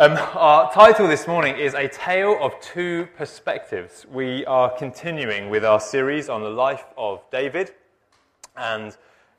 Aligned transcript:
Um, 0.00 0.16
our 0.34 0.72
title 0.72 1.08
this 1.08 1.26
morning 1.26 1.58
is 1.58 1.74
A 1.74 1.86
Tale 1.86 2.38
of 2.40 2.58
Two 2.62 3.06
Perspectives. 3.18 4.06
We 4.10 4.46
are 4.46 4.70
continuing 4.70 5.50
with 5.50 5.62
our 5.62 5.78
series 5.78 6.30
on 6.30 6.42
the 6.42 6.48
life 6.48 6.86
of 6.96 7.20
David 7.30 7.72
and 8.56 8.96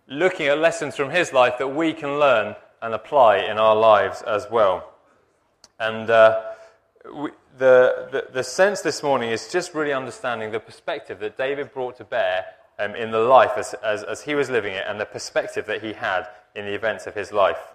looking 0.07 0.45
at 0.45 0.59
lessons 0.59 0.95
from 0.95 1.09
his 1.09 1.33
life 1.33 1.57
that 1.57 1.69
we 1.69 1.93
can 1.93 2.19
learn 2.19 2.55
and 2.79 2.93
apply 2.93 3.37
in 3.37 3.57
our 3.57 3.75
lives 3.75 4.21
as 4.21 4.45
well. 4.51 4.87
And 5.79 6.11
uh, 6.11 6.43
we, 7.11 7.31
the, 7.57 8.09
the, 8.11 8.27
the, 8.31 8.43
sense 8.43 8.81
this 8.81 9.01
morning 9.01 9.31
is 9.31 9.51
just 9.51 9.73
really 9.73 9.93
understanding 9.93 10.51
the 10.51 10.59
perspective 10.59 11.19
that 11.21 11.39
David 11.39 11.73
brought 11.73 11.97
to 11.97 12.03
bear 12.03 12.45
um, 12.77 12.93
in 12.93 13.09
the 13.09 13.17
life 13.17 13.53
as, 13.57 13.73
as, 13.83 14.03
as 14.03 14.21
he 14.21 14.35
was 14.35 14.51
living 14.51 14.75
it 14.75 14.83
and 14.87 14.99
the 14.99 15.07
perspective 15.07 15.65
that 15.65 15.81
he 15.81 15.93
had 15.93 16.27
in 16.53 16.65
the 16.65 16.75
events 16.75 17.07
of 17.07 17.15
his 17.15 17.31
life. 17.31 17.73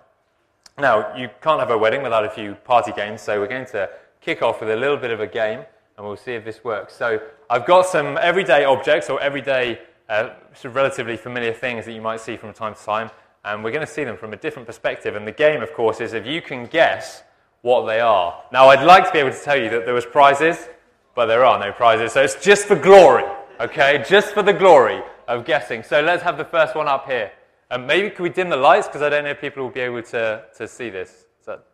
Now, 0.78 1.16
you 1.16 1.30
can't 1.40 1.58
have 1.58 1.70
a 1.70 1.78
wedding 1.78 2.02
without 2.02 2.26
a 2.26 2.28
few 2.28 2.54
party 2.54 2.92
games, 2.92 3.22
so 3.22 3.40
we're 3.40 3.48
going 3.48 3.64
to 3.66 3.88
kick 4.20 4.42
off 4.42 4.60
with 4.60 4.68
a 4.68 4.76
little 4.76 4.98
bit 4.98 5.10
of 5.10 5.20
a 5.20 5.26
game, 5.26 5.60
and 5.96 6.06
we'll 6.06 6.18
see 6.18 6.32
if 6.32 6.44
this 6.44 6.62
works. 6.64 6.94
So, 6.94 7.18
I've 7.48 7.64
got 7.64 7.86
some 7.86 8.18
everyday 8.18 8.64
objects 8.64 9.08
or 9.08 9.18
everyday, 9.22 9.80
uh, 10.10 10.34
sort 10.52 10.66
of 10.66 10.74
relatively 10.74 11.16
familiar 11.16 11.54
things 11.54 11.86
that 11.86 11.92
you 11.92 12.02
might 12.02 12.20
see 12.20 12.36
from 12.36 12.52
time 12.52 12.74
to 12.74 12.84
time, 12.84 13.10
and 13.46 13.64
we're 13.64 13.70
going 13.70 13.86
to 13.86 13.90
see 13.90 14.04
them 14.04 14.18
from 14.18 14.34
a 14.34 14.36
different 14.36 14.66
perspective. 14.66 15.16
And 15.16 15.26
the 15.26 15.32
game, 15.32 15.62
of 15.62 15.72
course, 15.72 16.02
is 16.02 16.12
if 16.12 16.26
you 16.26 16.42
can 16.42 16.66
guess 16.66 17.22
what 17.62 17.86
they 17.86 18.00
are. 18.00 18.42
Now, 18.52 18.68
I'd 18.68 18.84
like 18.84 19.06
to 19.06 19.12
be 19.12 19.20
able 19.20 19.32
to 19.32 19.42
tell 19.42 19.56
you 19.56 19.70
that 19.70 19.86
there 19.86 19.94
was 19.94 20.04
prizes, 20.04 20.68
but 21.14 21.24
there 21.24 21.42
are 21.42 21.58
no 21.58 21.72
prizes, 21.72 22.12
so 22.12 22.22
it's 22.22 22.44
just 22.44 22.66
for 22.66 22.76
glory, 22.76 23.24
okay? 23.60 24.04
Just 24.06 24.34
for 24.34 24.42
the 24.42 24.52
glory 24.52 25.00
of 25.26 25.46
guessing. 25.46 25.82
So, 25.82 26.02
let's 26.02 26.22
have 26.22 26.36
the 26.36 26.44
first 26.44 26.74
one 26.74 26.86
up 26.86 27.06
here. 27.06 27.32
Um, 27.70 27.86
maybe 27.86 28.10
could 28.10 28.22
we 28.22 28.28
dim 28.28 28.48
the 28.48 28.56
lights 28.56 28.86
because 28.86 29.02
I 29.02 29.08
don't 29.08 29.24
know 29.24 29.30
if 29.30 29.40
people 29.40 29.64
will 29.64 29.70
be 29.70 29.80
able 29.80 30.02
to, 30.02 30.44
to 30.56 30.68
see 30.68 30.88
this. 30.88 31.10
Is 31.10 31.46
that 31.46 31.64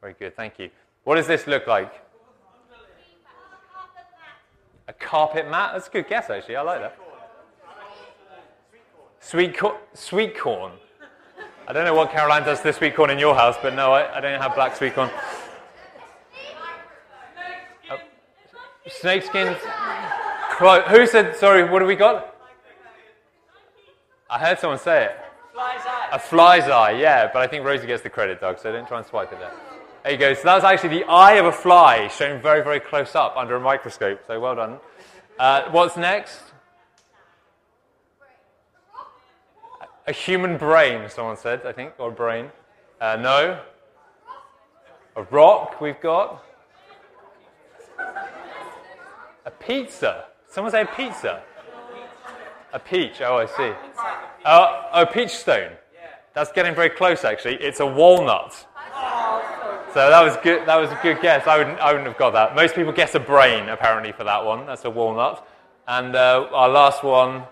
very 0.00 0.14
good? 0.18 0.34
Thank 0.34 0.58
you. 0.58 0.70
What 1.04 1.14
does 1.14 1.28
this 1.28 1.46
look 1.46 1.66
like? 1.66 1.92
A 4.88 4.92
carpet 4.92 5.48
mat. 5.48 5.70
That's 5.74 5.86
a 5.86 5.90
good 5.90 6.08
guess, 6.08 6.28
actually. 6.28 6.56
I 6.56 6.62
like 6.62 6.80
that. 6.80 6.98
Sweet 9.20 9.56
corn. 9.56 9.76
Sweet 9.94 10.36
corn. 10.36 10.72
I 11.68 11.72
don't 11.72 11.84
know 11.84 11.94
what 11.94 12.10
Caroline 12.10 12.42
does 12.42 12.58
to 12.58 12.64
the 12.64 12.72
sweet 12.72 12.96
corn 12.96 13.10
in 13.10 13.18
your 13.18 13.36
house, 13.36 13.54
but 13.62 13.74
no, 13.74 13.92
I, 13.92 14.16
I 14.16 14.20
don't 14.20 14.40
have 14.40 14.56
black 14.56 14.74
sweet 14.74 14.94
corn. 14.94 15.10
Snakeskin. 18.88 19.56
Who 20.58 21.06
said? 21.06 21.36
Sorry. 21.36 21.62
What 21.62 21.80
have 21.82 21.86
we 21.86 21.94
got? 21.94 22.29
I 24.30 24.38
heard 24.38 24.60
someone 24.60 24.78
say 24.78 25.06
it. 25.06 25.18
Fly's 25.52 25.80
eye. 25.84 26.08
A 26.12 26.18
fly's 26.18 26.64
eye, 26.64 26.92
yeah, 26.92 27.28
but 27.32 27.42
I 27.42 27.48
think 27.48 27.64
Rosie 27.64 27.88
gets 27.88 28.02
the 28.02 28.10
credit, 28.10 28.40
Doug, 28.40 28.60
so 28.60 28.70
don't 28.70 28.86
try 28.86 28.98
and 28.98 29.06
swipe 29.06 29.32
it 29.32 29.40
there. 29.40 29.52
There 30.04 30.12
you 30.12 30.18
go. 30.18 30.34
So 30.34 30.42
that's 30.44 30.64
actually 30.64 31.00
the 31.00 31.04
eye 31.04 31.32
of 31.32 31.46
a 31.46 31.52
fly 31.52 32.06
shown 32.08 32.40
very, 32.40 32.62
very 32.62 32.78
close 32.78 33.16
up 33.16 33.36
under 33.36 33.56
a 33.56 33.60
microscope. 33.60 34.20
So 34.26 34.38
well 34.38 34.54
done. 34.54 34.78
Uh, 35.38 35.68
what's 35.72 35.96
next? 35.96 36.40
A 40.06 40.12
human 40.12 40.56
brain, 40.56 41.08
someone 41.10 41.36
said, 41.36 41.66
I 41.66 41.72
think, 41.72 41.92
or 41.98 42.10
brain. 42.10 42.50
Uh, 43.00 43.16
no. 43.16 43.60
A 45.16 45.22
rock 45.24 45.80
we've 45.80 46.00
got. 46.00 46.44
A 49.44 49.50
pizza. 49.50 50.26
Someone 50.48 50.70
say 50.70 50.82
a 50.82 50.86
pizza. 50.86 51.42
A 52.72 52.78
peach. 52.78 53.20
Oh, 53.20 53.38
I 53.38 53.46
see. 53.46 53.72
Oh, 54.44 54.88
oh, 54.92 55.06
peach 55.06 55.30
stone. 55.30 55.72
That's 56.34 56.52
getting 56.52 56.74
very 56.74 56.90
close, 56.90 57.24
actually. 57.24 57.56
It's 57.56 57.80
a 57.80 57.86
walnut. 57.86 58.52
So 59.92 60.08
that 60.08 60.22
was 60.22 60.36
good. 60.44 60.66
That 60.68 60.76
was 60.76 60.90
a 60.90 60.98
good 61.02 61.20
guess. 61.20 61.48
I 61.48 61.58
wouldn't, 61.58 61.80
I 61.80 61.90
wouldn't 61.90 62.06
have 62.06 62.16
got 62.16 62.30
that. 62.30 62.54
Most 62.54 62.76
people 62.76 62.92
guess 62.92 63.14
a 63.16 63.20
brain, 63.20 63.68
apparently, 63.68 64.12
for 64.12 64.22
that 64.24 64.44
one. 64.44 64.64
That's 64.66 64.84
a 64.84 64.90
walnut. 64.90 65.46
And 65.88 66.14
uh, 66.14 66.48
our 66.52 66.68
last 66.68 67.02
one. 67.02 67.42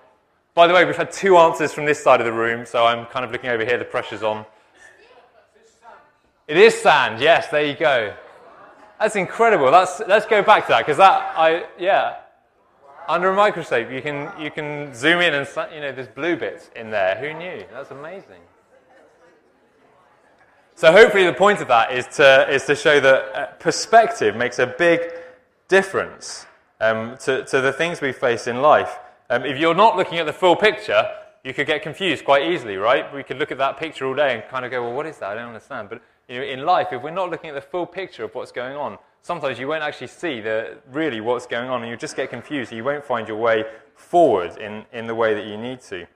By 0.54 0.66
the 0.66 0.74
way, 0.74 0.84
we've 0.84 0.96
had 0.96 1.10
two 1.10 1.36
answers 1.36 1.72
from 1.72 1.84
this 1.84 2.02
side 2.02 2.20
of 2.20 2.26
the 2.26 2.32
room, 2.32 2.64
so 2.64 2.86
I'm 2.86 3.06
kind 3.06 3.24
of 3.24 3.32
looking 3.32 3.50
over 3.50 3.64
here. 3.64 3.78
The 3.78 3.84
pressure's 3.84 4.22
on. 4.22 4.44
It 6.46 6.56
is 6.56 6.74
sand. 6.74 7.20
Yes, 7.20 7.48
there 7.48 7.64
you 7.64 7.74
go. 7.74 8.14
That's 8.98 9.16
incredible. 9.16 9.70
That's, 9.70 10.00
let's 10.08 10.26
go 10.26 10.42
back 10.42 10.64
to 10.64 10.70
that 10.70 10.80
because 10.80 10.96
that 10.96 11.34
I 11.36 11.66
yeah 11.78 12.16
under 13.08 13.30
a 13.30 13.34
microscope, 13.34 13.90
you 13.90 14.02
can, 14.02 14.30
you 14.40 14.50
can 14.50 14.94
zoom 14.94 15.20
in 15.20 15.34
and, 15.34 15.48
you 15.74 15.80
know, 15.80 15.92
there's 15.92 16.08
blue 16.08 16.36
bits 16.36 16.70
in 16.76 16.90
there. 16.90 17.16
Who 17.16 17.38
knew? 17.38 17.64
That's 17.72 17.90
amazing. 17.90 18.40
So 20.74 20.92
hopefully 20.92 21.26
the 21.26 21.32
point 21.32 21.60
of 21.60 21.68
that 21.68 21.92
is 21.92 22.06
to, 22.16 22.48
is 22.48 22.64
to 22.66 22.76
show 22.76 23.00
that 23.00 23.36
uh, 23.36 23.46
perspective 23.58 24.36
makes 24.36 24.60
a 24.60 24.66
big 24.66 25.00
difference 25.66 26.46
um, 26.80 27.16
to, 27.22 27.44
to 27.46 27.60
the 27.60 27.72
things 27.72 28.00
we 28.00 28.12
face 28.12 28.46
in 28.46 28.62
life. 28.62 28.98
Um, 29.28 29.44
if 29.44 29.58
you're 29.58 29.74
not 29.74 29.96
looking 29.96 30.18
at 30.18 30.26
the 30.26 30.32
full 30.32 30.54
picture, 30.54 31.04
you 31.44 31.52
could 31.52 31.66
get 31.66 31.82
confused 31.82 32.24
quite 32.24 32.50
easily, 32.50 32.76
right? 32.76 33.12
We 33.12 33.22
could 33.22 33.38
look 33.38 33.50
at 33.50 33.58
that 33.58 33.76
picture 33.76 34.06
all 34.06 34.14
day 34.14 34.34
and 34.34 34.44
kind 34.48 34.64
of 34.64 34.70
go, 34.70 34.82
well, 34.82 34.92
what 34.92 35.06
is 35.06 35.18
that? 35.18 35.30
I 35.30 35.34
don't 35.34 35.48
understand. 35.48 35.88
But 35.88 36.02
you 36.28 36.38
know, 36.38 36.44
in 36.44 36.64
life, 36.64 36.88
if 36.92 37.02
we're 37.02 37.10
not 37.10 37.30
looking 37.30 37.50
at 37.50 37.54
the 37.54 37.60
full 37.60 37.86
picture 37.86 38.24
of 38.24 38.34
what's 38.34 38.52
going 38.52 38.76
on, 38.76 38.98
sometimes 39.28 39.58
you 39.58 39.68
won't 39.68 39.82
actually 39.82 40.06
see 40.06 40.40
the, 40.40 40.78
really 40.90 41.20
what's 41.20 41.46
going 41.46 41.68
on 41.68 41.82
and 41.82 41.90
you'll 41.90 41.98
just 41.98 42.16
get 42.16 42.30
confused. 42.30 42.72
You 42.72 42.82
won't 42.82 43.04
find 43.04 43.28
your 43.28 43.36
way 43.36 43.62
forward 43.94 44.56
in, 44.56 44.86
in 44.90 45.06
the 45.06 45.14
way 45.14 45.34
that 45.34 45.44
you 45.44 45.58
need 45.58 45.82
to. 45.82 46.06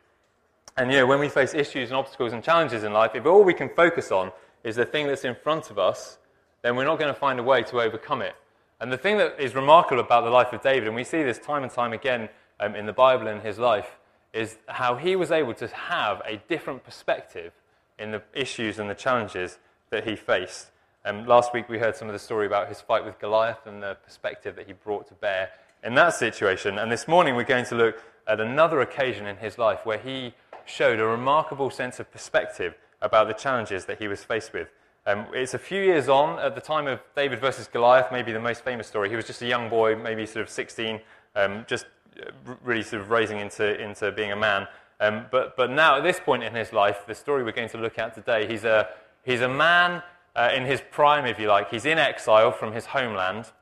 And 0.79 0.91
you 0.91 0.97
know, 0.97 1.07
when 1.07 1.21
we 1.21 1.29
face 1.29 1.53
issues 1.53 1.91
and 1.91 1.99
obstacles 1.99 2.33
and 2.33 2.43
challenges 2.43 2.85
in 2.85 2.95
life, 2.95 3.11
if 3.15 3.27
all 3.27 3.45
we 3.45 3.53
can 3.53 3.69
focus 3.69 4.11
on 4.11 4.33
is 4.65 4.77
the 4.77 4.87
thing 4.87 5.07
that's 5.07 5.27
in 5.27 5.35
front 5.35 5.71
of 5.71 5.79
us, 5.79 6.17
then 6.63 6.75
we're 6.75 6.87
not 6.87 6.99
going 6.99 7.13
to 7.13 7.21
find 7.21 7.39
a 7.39 7.43
way 7.43 7.63
to 7.65 7.83
overcome 7.83 8.23
it. 8.23 8.35
And 8.81 8.91
the 8.91 8.97
thing 8.97 9.19
that 9.19 9.39
is 9.39 9.55
remarkable 9.55 10.01
about 10.01 10.25
the 10.25 10.31
life 10.31 10.55
of 10.55 10.63
David, 10.63 10.87
and 10.87 10.97
we 10.97 11.05
see 11.05 11.23
this 11.23 11.39
time 11.39 11.65
and 11.65 11.71
time 11.71 11.93
again 11.93 12.31
um, 12.61 12.75
in 12.75 12.87
the 12.87 12.95
Bible 12.95 13.27
and 13.27 13.43
his 13.43 13.59
life, 13.59 13.99
is 14.33 14.57
how 14.69 14.97
he 14.97 15.17
was 15.17 15.31
able 15.31 15.53
to 15.53 15.69
have 15.69 16.23
a 16.25 16.39
different 16.49 16.83
perspective 16.83 17.53
in 17.99 18.11
the 18.11 18.23
issues 18.33 18.79
and 18.79 18.89
the 18.89 18.95
challenges 18.95 19.59
that 19.91 20.05
he 20.09 20.17
faced. 20.17 20.72
Um, 21.05 21.27
last 21.27 21.53
week 21.53 21.69
we 21.69 21.81
heard 21.81 21.97
some 21.97 22.09
of 22.09 22.13
the 22.13 22.19
story 22.21 22.47
about 22.47 22.69
his 22.69 22.81
fight 22.81 23.05
with 23.05 23.19
Goliath 23.19 23.67
and 23.67 23.83
the 23.83 23.97
perspective 24.05 24.55
that 24.55 24.69
he 24.69 24.73
brought 24.73 25.09
to 25.09 25.15
bear 25.15 25.51
in 25.83 25.97
that 25.97 26.15
situation. 26.15 26.79
And 26.79 26.93
this 26.93 27.09
morning 27.09 27.35
we're 27.35 27.43
going 27.43 27.65
to 27.67 27.75
look 27.75 28.05
at 28.29 28.39
another 28.39 28.81
occasion 28.83 29.27
in 29.27 29.37
his 29.37 29.59
life 29.59 29.85
where 29.85 29.99
he 29.99 30.33
showed 30.65 31.01
a 31.01 31.05
remarkable 31.05 31.71
sense 31.71 31.99
of 31.99 32.09
perspective 32.13 32.77
about 33.01 33.27
the 33.27 33.35
challenges 33.35 33.85
that 33.87 33.99
he 33.99 34.07
was 34.07 34.23
faced 34.23 34.53
with. 34.53 34.69
Um, 35.05 35.27
it's 35.33 35.55
a 35.55 35.59
few 35.59 35.83
years 35.83 36.09
on 36.09 36.39
at 36.39 36.55
the 36.55 36.61
time 36.61 36.87
of 36.87 37.01
David 37.17 37.41
versus 37.41 37.67
Goliath, 37.67 38.13
maybe 38.13 38.31
the 38.31 38.39
most 38.39 38.63
famous 38.63 38.87
story. 38.87 39.11
He 39.11 39.17
was 39.17 39.27
just 39.27 39.43
a 39.43 39.47
young 39.47 39.69
boy, 39.69 39.97
maybe 39.97 40.25
sort 40.25 40.45
of 40.45 40.51
16, 40.51 41.01
um, 41.35 41.65
just 41.67 41.87
uh, 42.21 42.31
really 42.63 42.85
sort 42.85 43.03
of 43.03 43.11
raising 43.11 43.41
into, 43.41 43.83
into 43.83 44.13
being 44.13 44.31
a 44.31 44.37
man. 44.37 44.69
Um, 45.01 45.27
but, 45.33 45.57
but 45.57 45.69
now, 45.69 45.97
at 45.97 46.05
this 46.05 46.21
point 46.21 46.45
in 46.45 46.55
his 46.55 46.73
life, 46.73 47.07
the 47.09 47.15
story 47.17 47.43
we're 47.43 47.51
going 47.51 47.71
to 47.71 47.79
look 47.79 47.99
at 47.99 48.15
today, 48.15 48.47
he's 48.47 48.63
a, 48.63 48.89
he's 49.25 49.41
a 49.41 49.49
man 49.49 50.01
uh, 50.35 50.51
in 50.55 50.65
his 50.65 50.83
prime, 50.91 51.27
if 51.27 51.39
you 51.39 51.49
like. 51.49 51.71
He's 51.71 51.85
in 51.85 51.99
exile 51.99 52.53
from 52.53 52.73
his 52.73 52.87
homeland, 52.87 53.53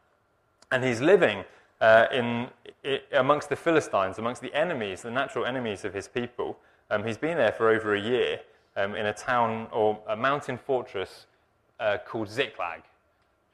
and 0.70 0.84
he's 0.84 1.00
living 1.00 1.44
uh, 1.80 2.06
in, 2.12 2.48
in, 2.84 3.00
amongst 3.12 3.48
the 3.48 3.56
Philistines, 3.56 4.18
amongst 4.18 4.42
the 4.42 4.54
enemies, 4.54 5.02
the 5.02 5.10
natural 5.10 5.44
enemies 5.44 5.84
of 5.84 5.94
his 5.94 6.08
people. 6.08 6.58
Um, 6.90 7.04
he's 7.04 7.18
been 7.18 7.36
there 7.36 7.52
for 7.52 7.70
over 7.70 7.94
a 7.94 8.00
year 8.00 8.40
um, 8.76 8.94
in 8.94 9.06
a 9.06 9.12
town 9.12 9.68
or 9.72 9.98
a 10.08 10.16
mountain 10.16 10.58
fortress 10.58 11.26
uh, 11.78 11.98
called 12.06 12.28
Ziklag. 12.28 12.82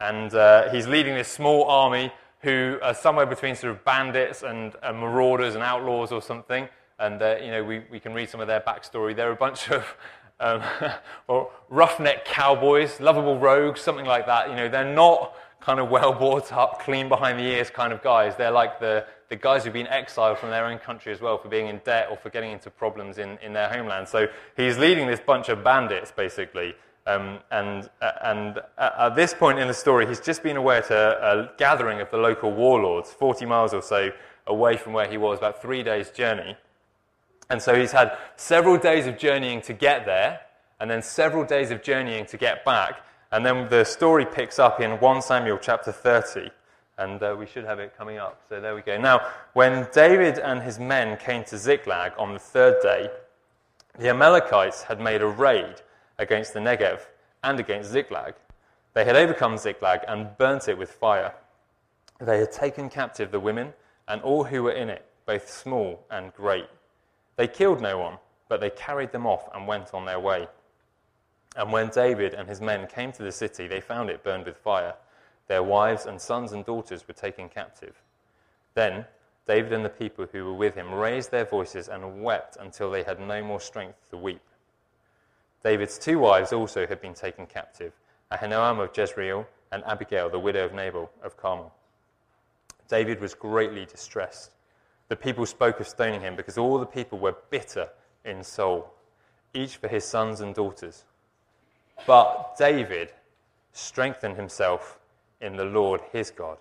And 0.01 0.35
uh, 0.35 0.71
he's 0.71 0.87
leading 0.87 1.15
this 1.15 1.29
small 1.29 1.65
army 1.65 2.13
who 2.41 2.79
are 2.83 2.95
somewhere 2.95 3.27
between 3.27 3.57
sort 3.57 3.73
of 3.73 3.85
bandits 3.85 4.43
and 4.43 4.75
marauders 4.85 5.55
and 5.55 5.65
outlaws 5.65 6.13
or 6.13 6.21
something. 6.21 6.69
And 6.99 7.21
uh, 7.23 7.37
you 7.43 7.51
know, 7.51 7.65
we, 7.65 7.83
we 7.91 8.01
can 8.01 8.13
read 8.13 8.29
some 8.29 8.41
of 8.41 8.47
their 8.47 8.61
backstory. 8.61 9.17
They're 9.17 9.33
a 9.33 9.37
bunch 9.37 9.71
of 9.71 9.85
um, 10.41 10.63
or 11.29 11.51
roughneck 11.69 12.25
cowboys, 12.25 13.01
lovable 13.01 13.39
rogues, 13.39 13.81
something 13.81 14.07
like 14.07 14.27
that. 14.27 14.51
You 14.51 14.57
know, 14.57 14.69
they're 14.69 14.95
not 14.95 15.35
kind 15.61 15.81
of 15.81 15.89
well 15.89 16.13
brought 16.13 16.53
up, 16.53 16.81
clean 16.81 17.09
behind 17.09 17.39
the 17.39 17.45
ears 17.45 17.71
kind 17.71 17.93
of 17.93 18.03
guys. 18.03 18.37
They're 18.37 18.51
like 18.51 18.79
the, 18.79 19.07
the 19.29 19.37
guys 19.37 19.65
who've 19.65 19.73
been 19.73 19.89
exiled 19.89 20.39
from 20.39 20.51
their 20.51 20.67
own 20.67 20.79
country 20.79 21.13
as 21.13 21.21
well 21.21 21.39
for 21.39 21.49
being 21.49 21.67
in 21.67 21.81
debt 21.85 22.09
or 22.11 22.17
for 22.17 22.31
getting 22.31 22.53
into 22.53 22.71
problems 22.71 23.19
in, 23.19 23.39
in 23.39 23.53
their 23.53 23.69
homeland. 23.69 24.09
So 24.09 24.29
he's 24.57 24.79
leading 24.79 25.07
this 25.07 25.21
bunch 25.21 25.49
of 25.49 25.65
bandits, 25.65 26.13
basically. 26.13 26.75
Um, 27.09 27.39
and 27.53 27.89
uh, 28.03 28.11
and 28.25 28.61
at 28.79 29.15
this 29.15 29.33
point 29.33 29.61
in 29.61 29.69
the 29.69 29.75
story, 29.75 30.07
he's 30.07 30.19
just 30.19 30.43
been 30.43 30.57
away 30.57 30.83
to 30.89 30.95
a 30.97 31.57
gathering 31.57 32.01
of 32.01 32.11
the 32.11 32.17
local 32.17 32.53
warlords, 32.53 33.13
40 33.13 33.47
miles 33.47 33.73
or 33.73 33.83
so 33.83 34.11
away 34.49 34.77
from 34.77 34.93
where 34.93 35.09
he 35.09 35.17
was, 35.17 35.39
about 35.39 35.63
three 35.63 35.85
days' 35.85 36.11
journey. 36.11 36.57
And 37.51 37.63
so 37.63 37.75
he's 37.75 37.93
had 37.93 38.17
several 38.37 38.77
days 38.77 39.07
of 39.07 39.19
journeying 39.19 39.63
to 39.63 39.73
get 39.73 40.05
there, 40.05 40.41
and 40.81 40.91
then 40.91 41.03
several 41.03 41.45
days 41.45 41.71
of 41.71 41.83
journeying 41.83 42.27
to 42.27 42.37
get 42.37 42.65
back. 42.65 43.01
And 43.33 43.45
then 43.45 43.69
the 43.69 43.85
story 43.85 44.25
picks 44.25 44.59
up 44.59 44.81
in 44.81 44.93
1 44.93 45.23
Samuel 45.23 45.59
chapter 45.61 45.93
30. 45.93 46.51
And 46.99 47.23
uh, 47.23 47.37
we 47.39 47.47
should 47.47 47.65
have 47.65 47.79
it 47.79 47.97
coming 47.97 48.19
up. 48.19 48.41
So 48.49 48.61
there 48.61 48.75
we 48.75 48.81
go. 48.81 48.97
Now, 48.99 49.21
when 49.53 49.87
David 49.93 50.39
and 50.39 50.63
his 50.63 50.79
men 50.79 51.19
came 51.19 51.45
to 51.45 51.59
Ziklag 51.59 52.13
on 52.19 52.33
the 52.33 52.39
third 52.39 52.81
day, 52.83 53.11
the 53.99 54.09
Amalekites 54.09 54.83
had 54.83 55.01
made 55.01 55.23
a 55.23 55.27
raid 55.27 55.77
against 56.19 56.55
the 56.55 56.61
Negev 56.61 57.01
and 57.45 57.61
against 57.61 57.91
Ziklag. 57.91 58.35
They 58.95 59.05
had 59.05 59.17
overcome 59.17 59.59
Ziklag 59.59 60.01
and 60.09 60.37
burnt 60.39 60.69
it 60.69 60.79
with 60.79 60.91
fire. 60.91 61.35
They 62.19 62.39
had 62.39 62.53
taken 62.53 62.89
captive 62.89 63.31
the 63.31 63.41
women 63.41 63.75
and 64.09 64.23
all 64.23 64.45
who 64.45 64.63
were 64.63 64.73
in 64.73 64.89
it, 64.89 65.05
both 65.27 65.51
small 65.51 66.05
and 66.11 66.33
great. 66.33 66.67
They 67.37 67.49
killed 67.49 67.81
no 67.81 67.99
one, 67.99 68.19
but 68.49 68.61
they 68.61 68.71
carried 68.71 69.13
them 69.13 69.27
off 69.27 69.49
and 69.55 69.67
went 69.67 69.95
on 69.95 70.05
their 70.05 70.21
way. 70.21 70.49
And 71.57 71.73
when 71.73 71.89
David 71.89 72.35
and 72.35 72.49
his 72.49 72.61
men 72.61 72.87
came 72.87 73.13
to 73.13 73.23
the 73.23 73.33
city, 73.33 73.67
they 73.67 73.81
found 73.81 74.11
it 74.11 74.25
burned 74.25 74.47
with 74.47 74.57
fire. 74.57 74.95
Their 75.49 75.63
wives 75.63 76.07
and 76.07 76.21
sons 76.21 76.53
and 76.53 76.65
daughters 76.65 77.07
were 77.07 77.15
taken 77.15 77.49
captive. 77.49 78.03
Then 78.75 79.07
David 79.47 79.73
and 79.73 79.85
the 79.85 79.91
people 79.91 80.27
who 80.31 80.45
were 80.45 80.55
with 80.55 80.75
him 80.75 80.93
raised 80.93 81.31
their 81.31 81.45
voices 81.45 81.89
and 81.89 82.23
wept 82.23 82.57
until 82.59 82.91
they 82.91 83.05
had 83.05 83.21
no 83.21 83.43
more 83.43 83.61
strength 83.61 84.11
to 84.11 84.17
weep. 84.17 84.43
David's 85.63 85.99
two 85.99 86.19
wives 86.19 86.53
also 86.53 86.87
had 86.87 87.01
been 87.01 87.15
taken 87.15 87.47
captive 87.47 87.93
Ahinoam 88.33 88.83
of 88.83 88.97
Jezreel 88.97 89.47
and 89.71 89.85
Abigail, 89.85 90.29
the 90.29 90.39
widow 90.39 90.65
of 90.65 90.73
Nabal 90.73 91.11
of 91.23 91.37
Carmel. 91.37 91.73
David 92.89 93.21
was 93.21 93.35
greatly 93.35 93.85
distressed. 93.85 94.51
The 95.09 95.17
people 95.17 95.47
spoke 95.47 95.81
of 95.81 95.87
stoning 95.87 96.21
him 96.21 96.37
because 96.37 96.59
all 96.59 96.79
the 96.79 96.87
people 96.87 97.19
were 97.19 97.37
bitter 97.51 97.89
in 98.25 98.43
soul, 98.43 98.93
each 99.55 99.77
for 99.77 99.89
his 99.89 100.05
sons 100.05 100.41
and 100.41 100.55
daughters. 100.55 101.05
But 102.07 102.57
David 102.59 103.13
strengthened 103.73 104.37
himself 104.37 104.99
in 105.41 105.57
the 105.57 105.65
Lord 105.65 106.01
his 106.13 106.31
God. 106.31 106.59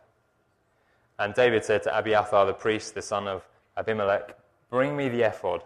And 1.18 1.34
David 1.34 1.64
said 1.64 1.84
to 1.84 1.98
Abiathar 1.98 2.46
the 2.46 2.54
priest, 2.54 2.94
the 2.94 3.02
son 3.02 3.28
of 3.28 3.48
Ahimelech, 3.78 4.34
Bring 4.70 4.96
me 4.96 5.10
the 5.10 5.24
ephod. 5.24 5.64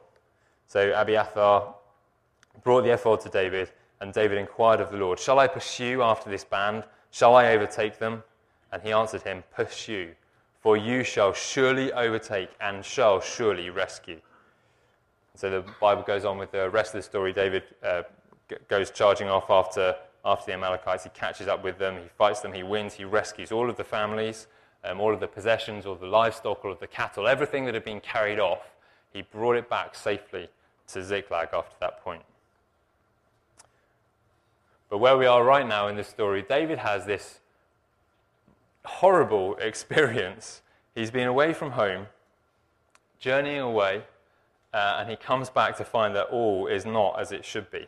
So 0.67 0.93
Abiathar 0.95 1.73
brought 2.63 2.83
the 2.83 2.93
ephod 2.93 3.21
to 3.21 3.29
David, 3.29 3.71
and 3.99 4.13
David 4.13 4.37
inquired 4.37 4.79
of 4.79 4.91
the 4.91 4.97
Lord, 4.97 5.19
Shall 5.19 5.39
I 5.39 5.47
pursue 5.47 6.01
after 6.01 6.29
this 6.29 6.43
band? 6.43 6.83
Shall 7.11 7.35
I 7.35 7.47
overtake 7.53 7.97
them? 7.97 8.23
And 8.71 8.83
he 8.83 8.91
answered 8.91 9.23
him, 9.23 9.43
Pursue, 9.55 10.13
for 10.61 10.75
you 10.77 11.03
shall 11.03 11.33
surely 11.33 11.91
overtake 11.93 12.49
and 12.59 12.83
shall 12.83 13.21
surely 13.21 13.69
rescue. 13.69 14.19
So 15.35 15.49
the 15.49 15.63
Bible 15.79 16.03
goes 16.03 16.25
on 16.25 16.37
with 16.37 16.51
the 16.51 16.69
rest 16.69 16.93
of 16.93 16.99
the 16.99 17.03
story. 17.03 17.31
David 17.31 17.63
uh, 17.81 18.03
goes 18.67 18.91
charging 18.91 19.29
off 19.29 19.49
after, 19.49 19.95
after 20.25 20.47
the 20.47 20.53
Amalekites. 20.53 21.05
He 21.05 21.09
catches 21.11 21.47
up 21.47 21.63
with 21.63 21.77
them, 21.77 21.95
he 21.95 22.09
fights 22.17 22.41
them, 22.41 22.51
he 22.51 22.63
wins, 22.63 22.93
he 22.93 23.05
rescues 23.05 23.51
all 23.51 23.69
of 23.69 23.77
the 23.77 23.83
families, 23.83 24.47
um, 24.83 24.99
all 24.99 25.13
of 25.13 25.21
the 25.21 25.27
possessions, 25.27 25.85
all 25.85 25.93
of 25.93 26.01
the 26.01 26.07
livestock, 26.07 26.65
all 26.65 26.71
of 26.71 26.79
the 26.79 26.87
cattle, 26.87 27.27
everything 27.27 27.63
that 27.65 27.73
had 27.73 27.85
been 27.85 28.01
carried 28.01 28.39
off. 28.39 28.73
He 29.13 29.21
brought 29.21 29.55
it 29.55 29.69
back 29.69 29.95
safely 29.95 30.49
to 30.87 31.03
Ziklag 31.03 31.49
after 31.53 31.75
that 31.79 32.03
point. 32.03 32.23
But 34.89 34.97
where 34.97 35.17
we 35.17 35.25
are 35.25 35.43
right 35.43 35.67
now 35.67 35.87
in 35.87 35.95
this 35.95 36.07
story, 36.07 36.41
David 36.41 36.79
has 36.79 37.05
this 37.05 37.39
horrible 38.85 39.55
experience. 39.57 40.61
He's 40.95 41.11
been 41.11 41.27
away 41.27 41.53
from 41.53 41.71
home, 41.71 42.07
journeying 43.19 43.61
away, 43.61 44.03
uh, 44.73 44.97
and 44.99 45.09
he 45.09 45.15
comes 45.15 45.49
back 45.49 45.77
to 45.77 45.85
find 45.85 46.15
that 46.15 46.27
all 46.27 46.67
is 46.67 46.85
not 46.85 47.19
as 47.19 47.31
it 47.31 47.45
should 47.45 47.69
be. 47.71 47.87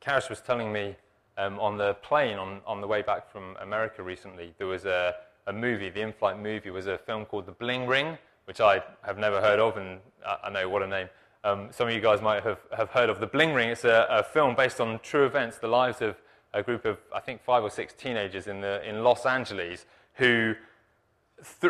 Karis 0.00 0.30
was 0.30 0.40
telling 0.40 0.72
me 0.72 0.96
um, 1.36 1.58
on 1.58 1.76
the 1.76 1.94
plane 1.94 2.38
on, 2.38 2.60
on 2.66 2.80
the 2.80 2.86
way 2.86 3.02
back 3.02 3.30
from 3.30 3.56
America 3.60 4.02
recently, 4.02 4.54
there 4.58 4.66
was 4.66 4.84
a, 4.84 5.14
a 5.46 5.52
movie, 5.52 5.90
the 5.90 6.00
in 6.00 6.12
flight 6.12 6.38
movie 6.38 6.70
was 6.70 6.86
a 6.86 6.98
film 6.98 7.24
called 7.24 7.46
The 7.46 7.52
Bling 7.52 7.86
Ring, 7.86 8.16
which 8.44 8.60
I 8.60 8.82
have 9.02 9.18
never 9.18 9.40
heard 9.40 9.58
of, 9.58 9.76
and 9.76 10.00
I, 10.26 10.38
I 10.44 10.50
know 10.50 10.68
what 10.68 10.82
a 10.82 10.86
name. 10.86 11.08
Um, 11.42 11.68
some 11.70 11.88
of 11.88 11.94
you 11.94 12.00
guys 12.00 12.20
might 12.20 12.42
have, 12.42 12.58
have 12.76 12.90
heard 12.90 13.08
of 13.08 13.20
The 13.20 13.26
Bling 13.26 13.54
Ring. 13.54 13.70
It's 13.70 13.84
a, 13.84 14.06
a, 14.10 14.22
film 14.22 14.54
based 14.54 14.80
on 14.80 14.98
true 15.02 15.24
events, 15.24 15.56
the 15.56 15.68
lives 15.68 16.02
of 16.02 16.16
a 16.52 16.62
group 16.62 16.84
of, 16.84 16.98
I 17.14 17.20
think, 17.20 17.42
five 17.42 17.62
or 17.62 17.70
six 17.70 17.94
teenagers 17.94 18.46
in, 18.46 18.60
the, 18.60 18.86
in 18.86 19.02
Los 19.02 19.24
Angeles 19.24 19.86
who, 20.20 20.54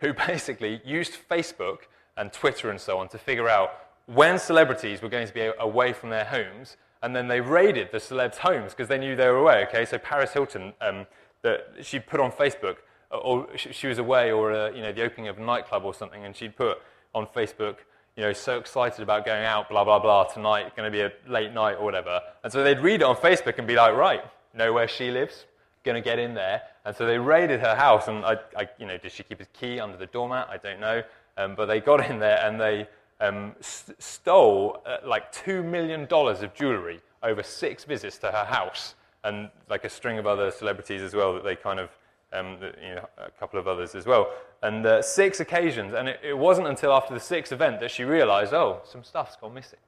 who 0.00 0.12
basically 0.12 0.80
used 0.84 1.16
Facebook 1.30 1.78
and 2.16 2.32
Twitter 2.32 2.70
and 2.70 2.80
so 2.80 2.98
on 2.98 3.08
to 3.08 3.18
figure 3.18 3.48
out 3.48 3.70
when 4.06 4.38
celebrities 4.38 5.00
were 5.00 5.08
going 5.08 5.26
to 5.26 5.32
be 5.32 5.50
away 5.60 5.92
from 5.92 6.10
their 6.10 6.24
homes, 6.24 6.76
and 7.02 7.14
then 7.14 7.28
they 7.28 7.40
raided 7.40 7.90
the 7.92 7.98
celebs' 7.98 8.36
homes 8.36 8.72
because 8.72 8.88
they 8.88 8.98
knew 8.98 9.14
they 9.14 9.28
were 9.28 9.38
away. 9.38 9.64
Okay, 9.68 9.84
so 9.84 9.98
Paris 9.98 10.32
Hilton, 10.32 10.72
um, 10.80 11.06
that 11.42 11.74
she 11.82 12.00
put 12.00 12.20
on 12.20 12.32
Facebook, 12.32 12.76
or 13.10 13.46
she 13.56 13.86
was 13.86 13.98
away, 13.98 14.32
or 14.32 14.52
uh, 14.52 14.70
you 14.70 14.82
know 14.82 14.92
the 14.92 15.02
opening 15.02 15.28
of 15.28 15.38
a 15.38 15.42
nightclub 15.42 15.84
or 15.84 15.94
something, 15.94 16.24
and 16.24 16.34
she'd 16.34 16.56
put 16.56 16.78
on 17.14 17.26
Facebook 17.26 17.76
you 18.16 18.22
know, 18.22 18.32
so 18.32 18.58
excited 18.58 19.02
about 19.02 19.24
going 19.24 19.44
out, 19.44 19.68
blah, 19.68 19.84
blah, 19.84 19.98
blah, 19.98 20.24
tonight, 20.24 20.76
going 20.76 20.90
to 20.90 20.96
be 20.96 21.02
a 21.02 21.12
late 21.28 21.52
night 21.52 21.74
or 21.74 21.84
whatever. 21.84 22.20
And 22.44 22.52
so 22.52 22.62
they'd 22.62 22.78
read 22.78 23.00
it 23.00 23.02
on 23.02 23.16
Facebook 23.16 23.58
and 23.58 23.66
be 23.66 23.74
like, 23.74 23.94
right, 23.94 24.22
know 24.54 24.72
where 24.72 24.86
she 24.86 25.10
lives, 25.10 25.46
going 25.84 25.96
to 25.96 26.00
get 26.00 26.20
in 26.20 26.34
there. 26.34 26.62
And 26.84 26.94
so 26.94 27.06
they 27.06 27.18
raided 27.18 27.60
her 27.60 27.74
house, 27.74 28.08
and 28.08 28.24
I, 28.24 28.36
I, 28.56 28.68
you 28.78 28.86
know, 28.86 28.98
did 28.98 29.12
she 29.12 29.22
keep 29.22 29.38
his 29.38 29.48
key 29.52 29.80
under 29.80 29.96
the 29.96 30.06
doormat? 30.06 30.48
I 30.50 30.58
don't 30.58 30.80
know. 30.80 31.02
Um, 31.36 31.54
but 31.54 31.66
they 31.66 31.80
got 31.80 32.08
in 32.08 32.18
there 32.18 32.38
and 32.44 32.60
they 32.60 32.86
um, 33.20 33.54
st- 33.60 34.00
stole 34.00 34.82
uh, 34.86 34.98
like 35.04 35.32
$2 35.32 35.64
million 35.64 36.06
of 36.10 36.54
jewelry 36.54 37.00
over 37.22 37.42
six 37.42 37.84
visits 37.84 38.18
to 38.18 38.30
her 38.30 38.44
house, 38.44 38.94
and 39.24 39.48
like 39.70 39.84
a 39.84 39.88
string 39.88 40.18
of 40.18 40.26
other 40.26 40.50
celebrities 40.50 41.00
as 41.00 41.14
well 41.14 41.32
that 41.34 41.42
they 41.42 41.56
kind 41.56 41.80
of 41.80 41.90
um, 42.34 42.58
you 42.82 42.96
know, 42.96 43.08
a 43.16 43.30
couple 43.30 43.58
of 43.58 43.68
others 43.68 43.94
as 43.94 44.06
well. 44.06 44.30
And 44.62 44.84
uh, 44.84 45.02
six 45.02 45.40
occasions, 45.40 45.94
and 45.94 46.08
it, 46.08 46.20
it, 46.22 46.36
wasn't 46.36 46.66
until 46.66 46.92
after 46.92 47.14
the 47.14 47.20
sixth 47.20 47.52
event 47.52 47.80
that 47.80 47.90
she 47.90 48.04
realized, 48.04 48.52
oh, 48.52 48.80
some 48.84 49.04
stuff's 49.04 49.36
gone 49.36 49.54
missing. 49.54 49.78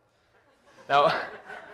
Now, 0.89 1.07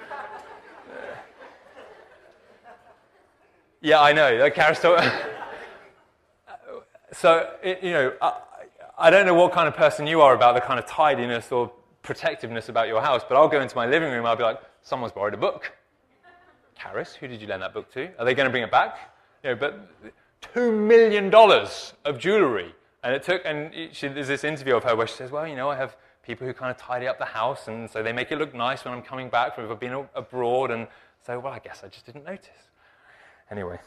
yeah, 3.82 4.00
I 4.00 4.12
know, 4.12 4.38
uh, 4.38 4.50
Aristotle. 4.56 5.04
so, 7.12 7.50
you 7.64 7.90
know, 7.90 8.12
I, 8.22 8.40
I 8.96 9.10
don't 9.10 9.26
know 9.26 9.34
what 9.34 9.52
kind 9.52 9.66
of 9.66 9.74
person 9.74 10.06
you 10.06 10.20
are 10.20 10.34
about 10.34 10.54
the 10.54 10.60
kind 10.60 10.78
of 10.78 10.86
tidiness 10.86 11.50
or 11.50 11.72
protectiveness 12.02 12.68
about 12.68 12.86
your 12.86 13.02
house, 13.02 13.22
but 13.28 13.36
I'll 13.36 13.48
go 13.48 13.60
into 13.60 13.74
my 13.74 13.86
living 13.86 14.12
room, 14.12 14.24
I'll 14.24 14.36
be 14.36 14.44
like, 14.44 14.60
someone's 14.82 15.12
borrowed 15.12 15.34
a 15.34 15.36
book. 15.36 15.72
Karis, 16.78 17.14
who 17.14 17.26
did 17.26 17.40
you 17.40 17.48
lend 17.48 17.62
that 17.62 17.74
book 17.74 17.92
to? 17.94 18.08
Are 18.18 18.24
they 18.24 18.34
going 18.34 18.46
to 18.46 18.50
bring 18.50 18.62
it 18.62 18.70
back? 18.70 18.96
You 19.42 19.50
know, 19.50 19.56
but 19.56 19.88
$2 20.54 20.72
million 20.72 21.34
of 21.34 22.18
jewelry. 22.18 22.74
And 23.02 23.14
it 23.14 23.24
took, 23.24 23.42
and 23.44 23.72
she, 23.92 24.06
there's 24.06 24.28
this 24.28 24.44
interview 24.44 24.76
of 24.76 24.84
her 24.84 24.94
where 24.94 25.08
she 25.08 25.14
says, 25.14 25.32
well, 25.32 25.46
you 25.46 25.56
know, 25.56 25.70
I 25.70 25.76
have 25.76 25.96
people 26.22 26.46
who 26.46 26.52
kind 26.52 26.70
of 26.70 26.76
tidy 26.76 27.08
up 27.08 27.18
the 27.18 27.24
house, 27.24 27.66
and 27.66 27.90
so 27.90 28.00
they 28.00 28.12
make 28.12 28.30
it 28.30 28.38
look 28.38 28.54
nice 28.54 28.84
when 28.84 28.94
I'm 28.94 29.02
coming 29.02 29.28
back 29.28 29.56
from 29.56 29.76
being 29.78 30.06
abroad. 30.14 30.70
And 30.70 30.86
so, 31.26 31.40
well, 31.40 31.52
I 31.52 31.58
guess 31.58 31.82
I 31.84 31.88
just 31.88 32.06
didn't 32.06 32.24
notice. 32.24 32.48
Anyway, 33.52 33.78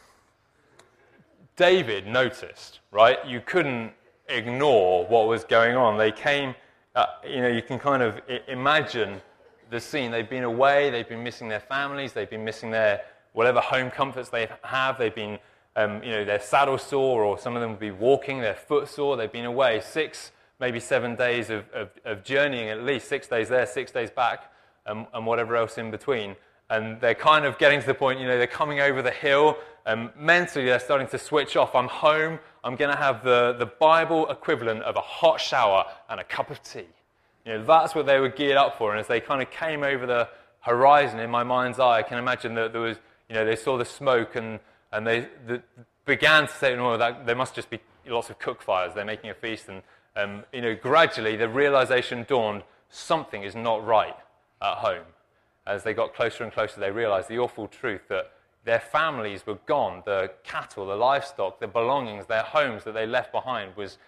David 1.56 2.06
noticed, 2.06 2.78
right? 2.92 3.18
You 3.26 3.40
couldn't 3.40 3.92
ignore 4.28 5.04
what 5.08 5.26
was 5.26 5.42
going 5.42 5.74
on. 5.74 5.98
They 5.98 6.12
came, 6.12 6.54
uh, 6.94 7.06
you 7.28 7.40
know, 7.40 7.48
you 7.48 7.62
can 7.62 7.80
kind 7.80 8.00
of 8.00 8.20
imagine 8.46 9.20
the 9.68 9.80
scene. 9.80 10.12
They've 10.12 10.30
been 10.30 10.44
away, 10.44 10.90
they've 10.90 11.08
been 11.08 11.24
missing 11.24 11.48
their 11.48 11.58
families, 11.58 12.12
they've 12.12 12.30
been 12.30 12.44
missing 12.44 12.70
their 12.70 13.00
whatever 13.32 13.58
home 13.58 13.90
comforts 13.90 14.28
they 14.28 14.48
have, 14.62 14.98
they've 14.98 15.12
been 15.12 15.40
um, 15.74 16.00
you 16.00 16.12
know, 16.12 16.24
they're 16.24 16.40
saddle 16.40 16.78
sore, 16.78 17.24
or 17.24 17.36
some 17.36 17.56
of 17.56 17.60
them 17.60 17.72
would 17.72 17.80
be 17.80 17.90
walking, 17.90 18.40
they're 18.40 18.54
foot 18.54 18.86
sore, 18.88 19.16
they've 19.16 19.32
been 19.32 19.46
away 19.46 19.80
six, 19.80 20.30
maybe 20.60 20.78
seven 20.78 21.16
days 21.16 21.50
of, 21.50 21.68
of, 21.74 21.90
of 22.04 22.22
journeying 22.22 22.68
at 22.68 22.84
least, 22.84 23.08
six 23.08 23.26
days 23.26 23.48
there, 23.48 23.66
six 23.66 23.90
days 23.90 24.12
back, 24.12 24.52
um, 24.86 25.08
and 25.12 25.26
whatever 25.26 25.56
else 25.56 25.76
in 25.76 25.90
between. 25.90 26.36
And 26.68 27.00
they're 27.00 27.14
kind 27.14 27.44
of 27.44 27.58
getting 27.58 27.80
to 27.80 27.86
the 27.86 27.94
point, 27.94 28.18
you 28.20 28.26
know, 28.26 28.38
they're 28.38 28.46
coming 28.46 28.80
over 28.80 29.02
the 29.02 29.10
hill, 29.10 29.56
and 29.84 30.10
mentally 30.16 30.64
they're 30.64 30.80
starting 30.80 31.06
to 31.08 31.18
switch 31.18 31.56
off. 31.56 31.74
I'm 31.74 31.88
home, 31.88 32.40
I'm 32.64 32.74
going 32.74 32.90
to 32.90 32.96
have 32.96 33.22
the, 33.22 33.54
the 33.58 33.66
Bible 33.66 34.28
equivalent 34.28 34.82
of 34.82 34.96
a 34.96 35.00
hot 35.00 35.40
shower 35.40 35.84
and 36.08 36.18
a 36.18 36.24
cup 36.24 36.50
of 36.50 36.60
tea. 36.62 36.86
You 37.44 37.52
know, 37.52 37.64
that's 37.64 37.94
what 37.94 38.06
they 38.06 38.18
were 38.18 38.28
geared 38.28 38.56
up 38.56 38.76
for. 38.76 38.90
And 38.90 38.98
as 38.98 39.06
they 39.06 39.20
kind 39.20 39.40
of 39.40 39.50
came 39.50 39.84
over 39.84 40.04
the 40.04 40.28
horizon 40.60 41.20
in 41.20 41.30
my 41.30 41.44
mind's 41.44 41.78
eye, 41.78 41.98
I 41.98 42.02
can 42.02 42.18
imagine 42.18 42.54
that 42.56 42.72
there 42.72 42.82
was, 42.82 42.96
you 43.28 43.36
know, 43.36 43.44
they 43.44 43.54
saw 43.54 43.78
the 43.78 43.84
smoke 43.84 44.34
and 44.34 44.58
and 44.92 45.06
they 45.06 45.28
the, 45.46 45.62
began 46.04 46.46
to 46.46 46.52
say, 46.52 46.74
no, 46.74 46.96
that, 46.96 47.26
there 47.26 47.36
must 47.36 47.54
just 47.54 47.70
be 47.70 47.80
lots 48.06 48.30
of 48.30 48.38
cook 48.38 48.62
fires. 48.62 48.94
They're 48.94 49.04
making 49.04 49.30
a 49.30 49.34
feast. 49.34 49.68
And, 49.68 49.82
um, 50.16 50.44
you 50.52 50.62
know, 50.62 50.74
gradually 50.74 51.36
the 51.36 51.48
realization 51.48 52.24
dawned 52.28 52.62
something 52.88 53.42
is 53.42 53.54
not 53.54 53.84
right 53.84 54.16
at 54.62 54.74
home. 54.78 55.04
As 55.66 55.82
they 55.82 55.94
got 55.94 56.14
closer 56.14 56.44
and 56.44 56.52
closer, 56.52 56.80
they 56.80 56.90
realized 56.90 57.28
the 57.28 57.38
awful 57.38 57.66
truth 57.66 58.02
that 58.08 58.32
their 58.64 58.80
families 58.80 59.46
were 59.46 59.58
gone. 59.66 60.02
The 60.04 60.30
cattle, 60.44 60.86
the 60.86 60.96
livestock, 60.96 61.60
the 61.60 61.66
belongings, 61.66 62.26
their 62.26 62.42
homes 62.42 62.84
that 62.84 62.94
they 62.94 63.06
left 63.06 63.32
behind 63.32 63.76
was 63.76 63.98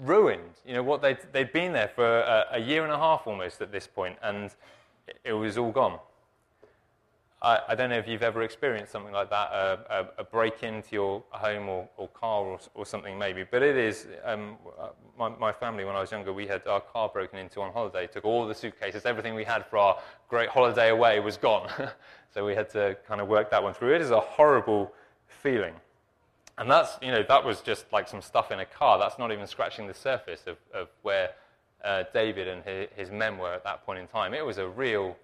ruined. 0.00 0.60
You 0.66 0.74
know, 0.74 0.82
what 0.82 1.02
they'd, 1.02 1.18
they'd 1.32 1.52
been 1.52 1.72
there 1.72 1.88
for 1.88 2.20
a, 2.20 2.46
a 2.52 2.58
year 2.58 2.84
and 2.84 2.92
a 2.92 2.98
half 2.98 3.26
almost 3.26 3.60
at 3.60 3.72
this 3.72 3.86
point, 3.86 4.16
and 4.22 4.50
it 5.24 5.32
was 5.32 5.58
all 5.58 5.70
gone. 5.72 5.98
I, 7.44 7.60
I, 7.68 7.74
don't 7.74 7.90
know 7.90 7.98
if 7.98 8.08
you've 8.08 8.22
ever 8.22 8.42
experienced 8.42 8.90
something 8.90 9.12
like 9.12 9.28
that, 9.28 9.52
a, 9.52 9.78
a, 9.90 10.22
a 10.22 10.24
break 10.24 10.62
into 10.62 10.88
your 10.92 11.22
home 11.30 11.68
or, 11.68 11.86
or 11.98 12.08
car 12.08 12.42
or, 12.42 12.58
or, 12.74 12.86
something 12.86 13.18
maybe. 13.18 13.44
But 13.44 13.62
it 13.62 13.76
is, 13.76 14.06
um, 14.24 14.56
my, 15.18 15.28
my, 15.28 15.52
family, 15.52 15.84
when 15.84 15.94
I 15.94 16.00
was 16.00 16.10
younger, 16.10 16.32
we 16.32 16.46
had 16.46 16.66
our 16.66 16.80
car 16.80 17.10
broken 17.10 17.38
into 17.38 17.60
on 17.60 17.70
holiday, 17.72 18.06
took 18.06 18.24
all 18.24 18.46
the 18.46 18.54
suitcases, 18.54 19.04
everything 19.04 19.34
we 19.34 19.44
had 19.44 19.66
for 19.66 19.76
our 19.76 19.98
great 20.28 20.48
holiday 20.48 20.88
away 20.88 21.20
was 21.20 21.36
gone. 21.36 21.70
so 22.32 22.46
we 22.46 22.54
had 22.54 22.70
to 22.70 22.96
kind 23.06 23.20
of 23.20 23.28
work 23.28 23.50
that 23.50 23.62
one 23.62 23.74
through. 23.74 23.94
It 23.94 24.00
is 24.00 24.10
a 24.10 24.20
horrible 24.20 24.94
feeling. 25.26 25.74
And 26.56 26.70
that's, 26.70 26.96
you 27.02 27.10
know, 27.10 27.22
that 27.28 27.44
was 27.44 27.60
just 27.60 27.92
like 27.92 28.08
some 28.08 28.22
stuff 28.22 28.52
in 28.52 28.60
a 28.60 28.64
car. 28.66 28.98
That's 28.98 29.18
not 29.18 29.32
even 29.32 29.46
scratching 29.46 29.86
the 29.86 29.94
surface 29.94 30.44
of, 30.46 30.56
of 30.72 30.88
where 31.02 31.32
uh, 31.84 32.04
David 32.14 32.48
and 32.48 32.64
his, 32.64 32.88
his 32.96 33.10
men 33.10 33.36
were 33.36 33.52
at 33.52 33.64
that 33.64 33.84
point 33.84 33.98
in 33.98 34.06
time. 34.06 34.32
It 34.32 34.46
was 34.46 34.56
a 34.56 34.66
real 34.66 35.14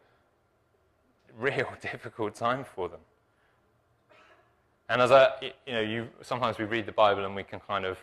real 1.38 1.68
difficult 1.80 2.34
time 2.34 2.64
for 2.64 2.88
them. 2.88 3.00
And 4.88 5.00
as 5.00 5.12
I, 5.12 5.30
you 5.66 5.72
know, 5.72 5.80
you, 5.80 6.08
sometimes 6.22 6.58
we 6.58 6.64
read 6.64 6.84
the 6.86 6.92
Bible 6.92 7.24
and 7.24 7.36
we 7.36 7.44
can 7.44 7.60
kind 7.60 7.84
of 7.84 7.98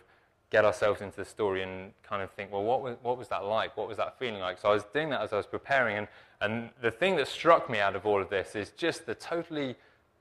get 0.49 0.63
ourselves 0.63 1.01
into 1.01 1.17
the 1.17 1.25
story 1.25 1.61
and 1.61 1.91
kind 2.03 2.21
of 2.21 2.31
think, 2.31 2.51
well, 2.51 2.63
what 2.63 2.81
was, 2.81 2.95
what 3.01 3.17
was 3.17 3.27
that 3.27 3.43
like? 3.43 3.75
What 3.75 3.89
was 3.89 3.97
that 3.97 4.17
feeling 4.17 4.39
like? 4.39 4.57
So 4.57 4.69
I 4.69 4.73
was 4.73 4.85
doing 4.93 5.09
that 5.09 5.21
as 5.21 5.33
I 5.33 5.37
was 5.37 5.45
preparing. 5.45 5.97
And, 5.97 6.07
and 6.39 6.69
the 6.81 6.91
thing 6.91 7.17
that 7.17 7.27
struck 7.27 7.69
me 7.69 7.79
out 7.79 7.95
of 7.95 8.05
all 8.05 8.21
of 8.21 8.29
this 8.29 8.55
is 8.55 8.69
just 8.71 9.05
the 9.05 9.15
totally 9.15 9.75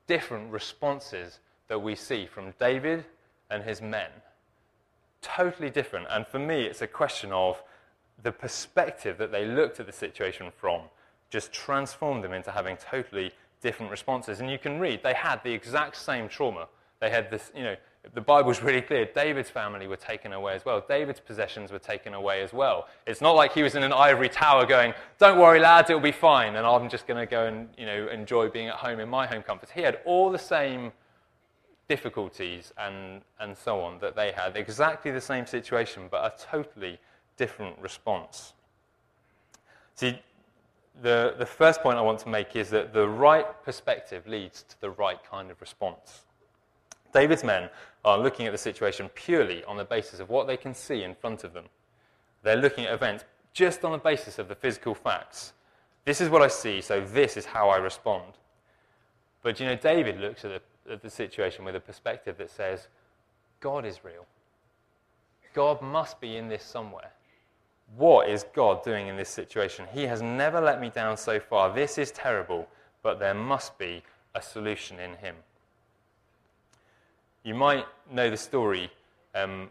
different 0.07 0.51
responses 0.51 1.39
that 1.69 1.79
we 1.79 1.95
see 1.95 2.25
from 2.25 2.53
David 2.59 3.05
and 3.49 3.63
his 3.63 3.81
men. 3.81 4.09
Totally 5.21 5.69
different. 5.69 6.07
And 6.09 6.27
for 6.27 6.39
me, 6.39 6.63
it's 6.63 6.81
a 6.81 6.87
question 6.87 7.31
of 7.31 7.61
the 8.21 8.31
perspective 8.31 9.17
that 9.19 9.31
they 9.31 9.45
looked 9.45 9.79
at 9.79 9.85
the 9.85 9.93
situation 9.93 10.51
from 10.57 10.81
just 11.29 11.51
transformed 11.51 12.23
them 12.23 12.33
into 12.33 12.51
having 12.51 12.77
totally 12.77 13.31
different 13.61 13.91
responses. 13.91 14.39
And 14.39 14.49
you 14.49 14.57
can 14.57 14.79
read, 14.79 15.03
they 15.03 15.13
had 15.13 15.43
the 15.43 15.51
exact 15.51 15.97
same 15.97 16.29
trauma. 16.29 16.67
They 16.99 17.09
had 17.09 17.29
this, 17.29 17.51
you 17.55 17.63
know, 17.63 17.75
the 18.13 18.21
Bible's 18.21 18.61
really 18.61 18.81
clear. 18.81 19.05
David's 19.05 19.49
family 19.49 19.87
were 19.87 19.97
taken 19.97 20.33
away 20.33 20.55
as 20.55 20.65
well. 20.65 20.83
David's 20.87 21.19
possessions 21.19 21.71
were 21.71 21.79
taken 21.79 22.13
away 22.13 22.41
as 22.41 22.53
well. 22.53 22.87
It's 23.05 23.21
not 23.21 23.35
like 23.35 23.53
he 23.53 23.63
was 23.63 23.75
in 23.75 23.83
an 23.83 23.91
ivory 23.91 24.29
tower 24.29 24.65
going, 24.65 24.93
Don't 25.19 25.37
worry, 25.37 25.59
lads, 25.59 25.89
it'll 25.89 26.01
be 26.01 26.11
fine, 26.11 26.55
and 26.55 26.65
I'm 26.65 26.89
just 26.89 27.07
going 27.07 27.19
to 27.19 27.29
go 27.29 27.45
and 27.45 27.69
you 27.77 27.85
know, 27.85 28.07
enjoy 28.07 28.49
being 28.49 28.67
at 28.67 28.75
home 28.75 28.99
in 28.99 29.09
my 29.09 29.27
home 29.27 29.43
comforts. 29.43 29.71
He 29.71 29.81
had 29.81 29.99
all 30.05 30.31
the 30.31 30.39
same 30.39 30.91
difficulties 31.87 32.73
and, 32.77 33.21
and 33.39 33.57
so 33.57 33.79
on 33.81 33.99
that 33.99 34.15
they 34.15 34.31
had, 34.31 34.57
exactly 34.57 35.11
the 35.11 35.21
same 35.21 35.45
situation, 35.45 36.07
but 36.09 36.23
a 36.23 36.45
totally 36.45 36.99
different 37.37 37.77
response. 37.79 38.53
See, 39.95 40.19
the, 41.01 41.35
the 41.37 41.45
first 41.45 41.81
point 41.81 41.97
I 41.97 42.01
want 42.01 42.19
to 42.19 42.29
make 42.29 42.55
is 42.55 42.69
that 42.71 42.93
the 42.93 43.07
right 43.07 43.45
perspective 43.63 44.27
leads 44.27 44.63
to 44.63 44.81
the 44.81 44.89
right 44.89 45.19
kind 45.23 45.51
of 45.51 45.59
response. 45.61 46.23
David's 47.13 47.43
men 47.43 47.69
are 48.03 48.17
looking 48.17 48.45
at 48.45 48.51
the 48.51 48.57
situation 48.57 49.09
purely 49.15 49.63
on 49.65 49.77
the 49.77 49.85
basis 49.85 50.19
of 50.19 50.29
what 50.29 50.47
they 50.47 50.57
can 50.57 50.73
see 50.73 51.03
in 51.03 51.15
front 51.15 51.43
of 51.43 51.53
them. 51.53 51.65
They're 52.43 52.55
looking 52.55 52.85
at 52.85 52.93
events 52.93 53.25
just 53.53 53.83
on 53.83 53.91
the 53.91 53.97
basis 53.97 54.39
of 54.39 54.47
the 54.47 54.55
physical 54.55 54.93
facts. 54.93 55.53
This 56.05 56.21
is 56.21 56.29
what 56.29 56.41
I 56.41 56.47
see, 56.47 56.81
so 56.81 57.01
this 57.01 57.37
is 57.37 57.45
how 57.45 57.69
I 57.69 57.77
respond. 57.77 58.33
But 59.41 59.59
you 59.59 59.65
know, 59.65 59.75
David 59.75 60.19
looks 60.19 60.45
at 60.45 60.61
the, 60.85 60.93
at 60.93 61.01
the 61.01 61.09
situation 61.09 61.65
with 61.65 61.75
a 61.75 61.79
perspective 61.79 62.37
that 62.37 62.49
says, 62.49 62.87
God 63.59 63.85
is 63.85 64.03
real. 64.03 64.25
God 65.53 65.81
must 65.81 66.21
be 66.21 66.37
in 66.37 66.47
this 66.47 66.63
somewhere 66.63 67.11
what 67.95 68.29
is 68.29 68.45
God 68.53 68.83
doing 68.83 69.07
in 69.07 69.15
this 69.15 69.29
situation? 69.29 69.85
He 69.93 70.03
has 70.03 70.21
never 70.21 70.59
let 70.59 70.81
me 70.81 70.89
down 70.89 71.17
so 71.17 71.39
far. 71.39 71.73
This 71.73 71.97
is 71.97 72.11
terrible, 72.11 72.67
but 73.01 73.19
there 73.19 73.33
must 73.33 73.77
be 73.77 74.03
a 74.35 74.41
solution 74.41 74.99
in 74.99 75.13
Him. 75.15 75.35
You 77.43 77.55
might 77.55 77.85
know 78.11 78.29
the 78.29 78.37
story 78.37 78.91
um, 79.33 79.69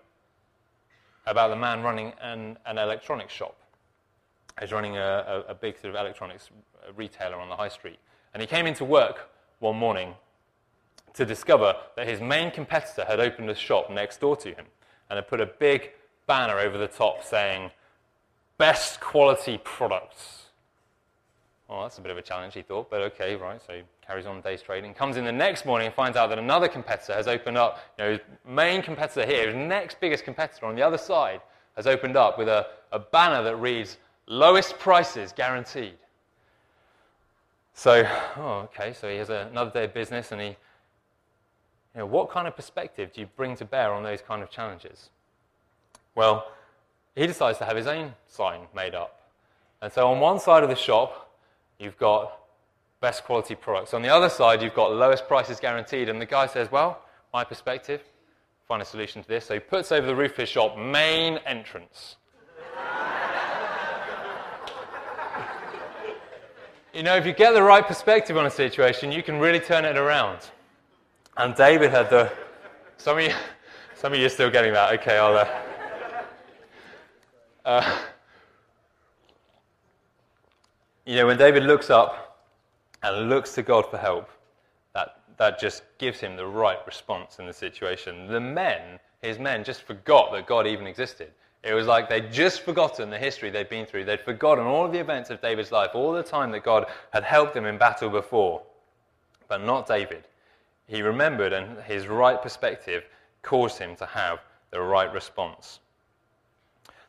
about 1.27 1.49
the 1.49 1.57
man 1.57 1.83
running 1.83 2.13
an, 2.23 2.57
an 2.65 2.79
electronics 2.79 3.35
shop. 3.35 3.57
He's 4.59 4.73
running 4.73 4.97
a, 4.97 5.45
a, 5.47 5.51
a 5.51 5.55
big 5.55 5.79
sort 5.79 5.95
of 5.95 6.01
electronics 6.01 6.49
retailer 6.97 7.37
on 7.37 7.51
the 7.51 7.57
high 7.57 7.69
street. 7.69 7.99
And 8.33 8.41
he 8.41 8.47
came 8.47 8.67
into 8.67 8.85
work 8.85 9.29
one 9.59 9.77
morning 9.77 10.15
to 11.15 11.27
discover 11.27 11.75
that 11.97 12.07
his 12.07 12.21
main 12.21 12.51
competitor 12.51 13.05
had 13.05 13.21
opened 13.21 13.51
a 13.51 13.55
shop 13.55 13.91
next 13.91 14.21
door 14.21 14.37
to 14.37 14.49
him 14.49 14.67
and 15.11 15.17
had 15.17 15.29
put 15.29 15.41
a 15.41 15.47
big 15.47 15.91
banner 16.27 16.59
over 16.59 16.79
the 16.79 16.89
top 16.89 17.23
saying, 17.23 17.71
best 18.59 19.01
quality 19.01 19.59
products. 19.63 20.45
Well, 21.69 21.83
that's 21.83 21.99
a 21.99 22.01
bit 22.01 22.13
of 22.13 22.19
a 22.19 22.23
challenge, 22.23 22.55
he 22.55 22.63
thought, 22.63 22.91
but 22.91 23.01
okay, 23.03 23.35
right. 23.35 23.61
So 23.67 23.73
he 23.75 23.83
carries 24.07 24.25
on 24.25 24.41
day's 24.41 24.63
trading. 24.63 24.95
Comes 24.95 25.17
in 25.17 25.25
the 25.25 25.33
next 25.33 25.67
morning 25.67 25.87
and 25.87 25.95
finds 25.95 26.17
out 26.17 26.29
that 26.29 26.39
another 26.39 26.69
competitor 26.69 27.15
has 27.15 27.27
opened 27.27 27.59
up, 27.59 27.81
you 27.99 28.05
know, 28.05 28.11
his 28.13 28.21
main 28.47 28.83
competitor 28.83 29.27
here, 29.27 29.47
his 29.47 29.57
next 29.57 30.01
biggest 30.01 30.25
competitor 30.25 30.67
on 30.67 30.77
the 30.77 30.83
other 30.83 30.99
side, 30.99 31.41
has 31.75 31.87
opened 31.89 32.17
up 32.17 32.39
with 32.39 32.49
a, 32.49 32.67
a 32.93 33.01
banner 33.01 33.43
that 33.43 33.57
reads, 33.57 33.99
lowest 34.27 34.79
prices 34.79 35.33
guaranteed. 35.33 35.95
So, 37.75 38.09
oh, 38.37 38.69
okay, 38.73 38.93
so 38.93 39.09
he 39.11 39.17
has 39.17 39.29
another 39.29 39.71
day 39.71 39.85
of 39.85 39.93
business 39.93 40.33
and 40.33 40.41
he, 40.41 40.47
you 40.47 40.57
know, 41.97 42.07
what 42.07 42.31
kind 42.31 42.47
of 42.47 42.55
perspective 42.55 43.13
do 43.13 43.21
you 43.21 43.27
bring 43.37 43.57
to 43.57 43.65
bear 43.65 43.93
on 43.93 44.03
those 44.03 44.23
kind 44.23 44.43
of 44.43 44.51
challenges? 44.51 45.11
Well, 46.15 46.51
he 47.17 47.27
decides 47.27 47.59
to 47.59 47.65
have 47.65 47.77
his 47.77 47.87
own 47.89 48.15
sign 48.29 48.61
made 48.75 48.95
up. 48.95 49.19
And 49.81 49.91
so 49.93 50.07
on 50.09 50.21
one 50.21 50.39
side 50.39 50.63
of 50.63 50.69
the 50.69 50.77
shop, 50.77 51.33
you've 51.79 51.99
got 51.99 52.39
best 53.01 53.25
quality 53.25 53.55
products. 53.55 53.95
On 53.95 54.03
the 54.03 54.11
other 54.11 54.29
side, 54.29 54.63
you've 54.63 54.75
got 54.75 54.93
lowest 54.93 55.27
prices 55.27 55.59
guaranteed. 55.59 56.11
And 56.11 56.21
the 56.21 56.27
guy 56.27 56.47
says, 56.47 56.71
Well, 56.71 57.01
my 57.33 57.43
perspective, 57.43 58.03
find 58.69 58.83
a 58.83 58.85
solution 58.85 59.23
to 59.23 59.29
this. 59.29 59.47
So 59.47 59.55
he 59.55 59.61
puts 59.61 59.91
over 59.93 60.07
the 60.07 60.15
roof 60.15 60.33
of 60.33 60.39
his 60.39 60.51
shop, 60.51 60.77
main 60.77 61.39
entrance. 61.47 62.17
you 66.95 67.03
know, 67.03 67.17
if 67.17 67.25
you 67.25 67.33
get 67.33 67.55
the 67.55 67.63
right 67.63 67.87
perspective 67.87 68.37
on 68.37 68.45
a 68.45 68.51
situation, 68.51 69.11
you 69.11 69.23
can 69.23 69.39
really 69.39 69.61
turn 69.61 69.87
it 69.87 69.97
around. 69.97 70.41
And 71.39 71.55
David 71.55 71.91
had 71.91 72.11
the. 72.11 72.31
Some 72.99 73.19
of 73.19 73.25
you, 73.25 73.33
some 73.95 74.13
of 74.13 74.19
you 74.19 74.27
are 74.27 74.31
still 74.31 74.51
getting 74.51 74.75
that. 74.75 74.93
Okay, 75.01 75.17
I'll. 75.17 75.39
Uh, 75.39 75.49
uh, 77.67 77.99
you 81.05 81.17
know, 81.17 81.27
when 81.27 81.37
David 81.37 81.65
looks 81.65 81.91
up 81.91 82.47
and 83.03 83.29
looks 83.29 83.55
to 83.55 83.63
God 83.63 83.87
for 83.91 83.99
help, 83.99 84.31
that, 84.95 85.21
that 85.37 85.59
just 85.59 85.83
gives 85.99 86.21
him 86.21 86.37
the 86.37 86.47
right 86.47 86.79
response 86.87 87.41
in 87.41 87.47
the 87.47 87.53
situation. 87.53 88.29
The 88.29 88.41
men, 88.41 89.01
his 89.21 89.39
men, 89.41 89.65
just 89.65 89.83
forgot 89.83 90.33
that 90.33 90.47
God 90.47 90.67
even 90.67 90.87
existed. 90.87 91.33
It 91.65 91.75
was 91.75 91.89
like 91.89 92.09
they'd 92.09 92.33
just 92.33 92.61
forgotten 92.61 93.11
the 93.11 93.19
history 93.19 93.51
they'd 93.51 93.69
been 93.69 93.85
through. 93.85 94.05
They'd 94.05 94.21
forgotten 94.21 94.65
all 94.65 94.87
of 94.87 94.93
the 94.93 95.01
events 95.01 95.31
of 95.31 95.43
David's 95.43 95.73
life, 95.73 95.91
all 95.95 96.13
the 96.13 96.23
time 96.23 96.53
that 96.53 96.63
God 96.63 96.87
had 97.13 97.25
helped 97.25 97.55
them 97.55 97.67
in 97.67 97.79
battle 97.79 98.09
before. 98.09 98.63
But 99.49 99.65
not 99.65 99.89
David. 99.89 100.29
He 100.87 101.03
remembered, 101.03 101.53
and 101.53 101.83
his 101.83 102.07
right 102.07 102.41
perspective 102.41 103.03
caused 103.43 103.79
him 103.79 103.97
to 103.97 104.07
have 104.07 104.39
the 104.71 104.81
right 104.81 105.13
response. 105.13 105.81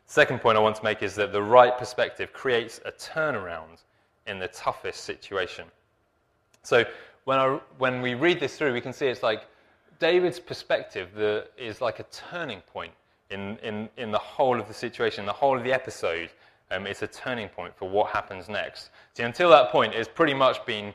Second 0.07 0.39
point 0.39 0.57
I 0.57 0.61
want 0.61 0.77
to 0.77 0.83
make 0.83 1.03
is 1.03 1.15
that 1.15 1.33
the 1.33 1.43
right 1.43 1.77
perspective 1.77 2.31
creates 2.31 2.79
a 2.85 2.91
turnaround 2.93 3.83
in 4.25 4.39
the 4.39 4.47
toughest 4.47 5.01
situation. 5.03 5.65
So 6.63 6.85
when, 7.25 7.37
I, 7.37 7.59
when 7.77 8.01
we 8.01 8.13
read 8.13 8.39
this 8.39 8.57
through, 8.57 8.73
we 8.73 8.79
can 8.79 8.93
see 8.93 9.07
it's 9.07 9.21
like 9.21 9.43
David's 9.99 10.39
perspective 10.39 11.09
the, 11.13 11.47
is 11.57 11.81
like 11.81 11.99
a 11.99 12.03
turning 12.03 12.61
point 12.61 12.93
in, 13.31 13.57
in, 13.57 13.89
in 13.97 14.11
the 14.11 14.17
whole 14.17 14.57
of 14.59 14.69
the 14.69 14.73
situation, 14.73 15.25
the 15.25 15.33
whole 15.33 15.57
of 15.57 15.63
the 15.65 15.73
episode. 15.73 16.29
Um, 16.71 16.87
it's 16.87 17.01
a 17.01 17.07
turning 17.07 17.49
point 17.49 17.75
for 17.75 17.89
what 17.89 18.11
happens 18.11 18.47
next. 18.47 18.91
See, 19.13 19.23
until 19.23 19.49
that 19.49 19.71
point, 19.71 19.93
it's 19.93 20.09
pretty 20.09 20.33
much 20.33 20.65
been 20.65 20.93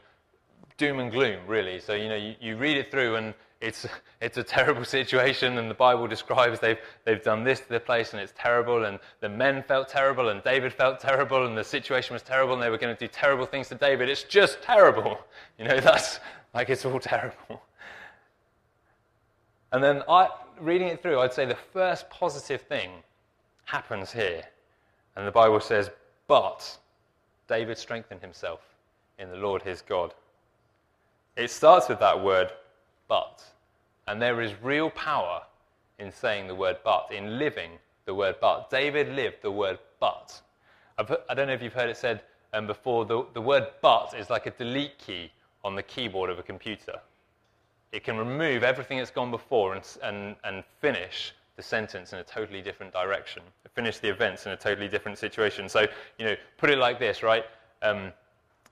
doom 0.79 1.01
and 1.01 1.11
gloom, 1.11 1.47
really. 1.47 1.81
So, 1.81 1.93
you 1.93 2.09
know, 2.09 2.17
you, 2.17 2.35
you 2.41 2.57
read 2.57 2.79
it 2.79 2.91
through 2.91 3.17
and 3.17 3.35
it's, 3.63 3.87
it's 4.21 4.37
a 4.37 4.43
terrible 4.43 4.85
situation, 4.99 5.57
and 5.57 5.71
the 5.71 5.75
Bible 5.75 6.07
describes 6.07 6.61
they've, 6.61 6.79
they've 7.05 7.23
done 7.23 7.45
this 7.45 7.61
to 7.61 7.69
the 7.69 7.81
place, 7.81 8.13
and 8.13 8.21
it's 8.21 8.35
terrible, 8.37 8.85
and 8.85 8.99
the 9.21 9.29
men 9.29 9.63
felt 9.63 9.89
terrible, 9.89 10.29
and 10.29 10.43
David 10.43 10.73
felt 10.73 11.01
terrible, 11.01 11.47
and 11.47 11.57
the 11.57 11.65
situation 11.65 12.13
was 12.13 12.23
terrible, 12.23 12.55
and 12.55 12.63
they 12.63 12.71
were 12.71 12.79
going 12.79 12.95
to 12.95 12.99
do 12.99 13.09
terrible 13.09 13.47
things 13.47 13.69
to 13.69 13.77
David. 13.77 14.09
It's 14.09 14.25
just 14.25 14.61
terrible. 14.63 15.19
You 15.59 15.69
know, 15.69 15.79
that's 15.79 16.19
like 16.55 16.71
it's 16.71 16.85
all 16.85 16.99
terrible. 16.99 17.63
And 19.71 19.85
then 19.85 20.03
I, 20.09 20.29
reading 20.61 20.89
it 20.89 21.03
through, 21.03 21.21
I'd 21.21 21.33
say 21.33 21.45
the 21.45 21.55
first 21.73 22.09
positive 22.11 22.63
thing 22.63 22.91
happens 23.65 24.13
here. 24.13 24.43
And 25.15 25.27
the 25.27 25.31
Bible 25.31 25.61
says, 25.61 25.91
But 26.27 26.79
David 27.49 27.79
strengthened 27.79 28.23
himself 28.23 28.61
in 29.19 29.31
the 29.31 29.37
Lord 29.37 29.63
his 29.63 29.83
God. 29.83 30.15
It 31.37 31.51
starts 31.51 31.89
with 31.89 32.01
that 32.01 32.23
word, 32.23 32.51
but. 33.13 33.45
And 34.09 34.23
there 34.23 34.41
is 34.41 34.55
real 34.63 34.89
power 34.89 35.43
in 35.99 36.11
saying 36.11 36.47
the 36.47 36.55
word 36.55 36.79
but, 36.83 37.09
in 37.13 37.39
living 37.39 37.73
the 38.07 38.15
word 38.15 38.37
but. 38.41 38.71
David 38.71 39.11
lived 39.11 39.43
the 39.43 39.51
word 39.51 39.79
but. 40.01 40.41
I 40.97 41.03
do 41.03 41.17
not 41.29 41.49
know 41.49 41.53
if 41.53 41.63
you've 41.63 41.75
heard 41.75 41.91
it 41.91 41.99
said 41.99 42.23
um, 42.55 42.67
before, 42.67 43.05
the, 43.05 43.27
the 43.35 43.41
word 43.41 43.67
but 43.83 44.15
is 44.19 44.31
like 44.31 44.47
a 44.47 44.51
delete 44.53 44.99
key 44.99 45.31
on 45.63 45.75
the 45.75 45.83
keyboard 45.83 46.31
of 46.31 46.39
a 46.39 46.43
computer. 46.43 46.99
It 47.93 48.03
can 48.03 48.17
remove 48.17 48.63
everything 48.63 48.97
that's 48.97 49.11
gone 49.11 49.31
before 49.31 49.75
and, 49.75 49.87
and, 50.03 50.37
and 50.45 50.65
finish 50.81 51.35
the 51.57 51.63
sentence 51.63 52.15
in 52.15 52.19
a 52.19 52.25
totally 52.25 52.63
different 52.63 52.95
direction, 52.95 53.43
finish 53.75 53.99
the 53.99 54.09
events 54.09 54.47
in 54.47 54.53
a 54.53 54.57
totally 54.57 54.89
different 54.89 55.19
situation. 55.19 55.69
So, 55.69 55.87
you 56.19 56.25
know, 56.25 56.37
put 56.57 56.71
it 56.71 56.79
like 56.79 56.99
this, 56.99 57.23
right? 57.23 57.45
Um, 57.83 58.11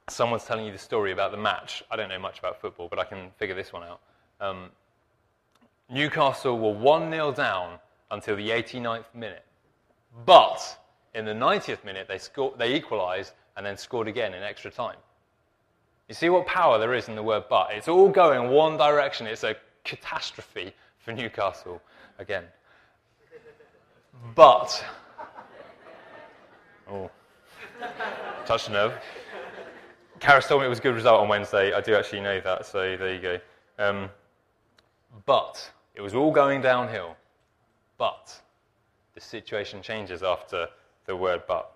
someone's 0.09 0.47
telling 0.47 0.65
you 0.65 0.73
the 0.73 0.79
story 0.79 1.13
about 1.13 1.31
the 1.31 1.37
match. 1.37 1.83
I 1.91 1.97
don't 1.97 2.09
know 2.09 2.19
much 2.19 2.39
about 2.39 2.59
football, 2.59 2.89
but 2.89 2.99
I 2.99 3.05
can 3.05 3.31
figure 3.37 3.55
this 3.55 3.71
one 3.71 3.83
out. 3.83 4.01
Um, 4.41 4.71
Newcastle 5.91 6.59
were 6.59 6.73
1 6.73 7.11
0 7.11 7.33
down 7.33 7.79
until 8.11 8.37
the 8.37 8.49
89th 8.51 9.15
minute. 9.15 9.45
But 10.25 10.79
in 11.15 11.25
the 11.25 11.33
90th 11.33 11.85
minute, 11.85 12.09
they, 12.09 12.19
they 12.59 12.75
equalised 12.75 13.33
and 13.57 13.65
then 13.65 13.77
scored 13.77 14.09
again 14.09 14.35
in 14.35 14.43
extra 14.43 14.71
time. 14.71 14.97
You 16.09 16.15
see 16.15 16.29
what 16.29 16.47
power 16.47 16.79
there 16.79 16.95
is 16.95 17.09
in 17.09 17.15
the 17.15 17.23
word 17.23 17.45
but? 17.49 17.69
It's 17.73 17.89
all 17.89 18.09
going 18.09 18.51
one 18.51 18.77
direction. 18.77 19.27
It's 19.27 19.45
a 19.45 19.57
catastrophe 19.85 20.73
for 20.99 21.13
Newcastle 21.13 21.81
again. 22.19 22.45
But, 24.35 24.85
oh, 26.91 27.11
touch 28.45 28.67
the 28.67 28.73
nerve. 28.73 28.95
Karis 30.21 30.47
told 30.47 30.61
me 30.61 30.67
it 30.67 30.69
was 30.69 30.81
a 30.81 30.83
good 30.83 30.95
result 30.95 31.21
on 31.21 31.29
Wednesday. 31.29 31.73
I 31.73 31.81
do 31.81 31.95
actually 31.95 32.21
know 32.21 32.41
that, 32.41 32.67
so 32.67 32.97
there 32.97 33.15
you 33.15 33.21
go. 33.21 33.39
Um, 33.79 34.11
but 35.27 35.71
it 35.95 36.01
was 36.01 36.15
all 36.15 36.33
going 36.33 36.61
downhill. 36.61 37.17
But 37.99 38.41
the 39.15 39.21
situation 39.21 39.83
changes 39.83 40.23
after 40.23 40.69
the 41.07 41.17
word 41.17 41.43
but. 41.47 41.73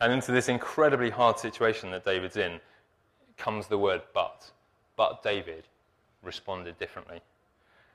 And 0.00 0.12
into 0.12 0.32
this 0.32 0.48
incredibly 0.48 1.10
hard 1.10 1.38
situation 1.38 1.90
that 1.90 2.04
David's 2.04 2.36
in 2.36 2.60
comes 3.36 3.66
the 3.66 3.78
word 3.78 4.02
but. 4.14 4.50
But 4.96 5.22
David 5.22 5.64
responded 6.22 6.78
differently. 6.78 7.20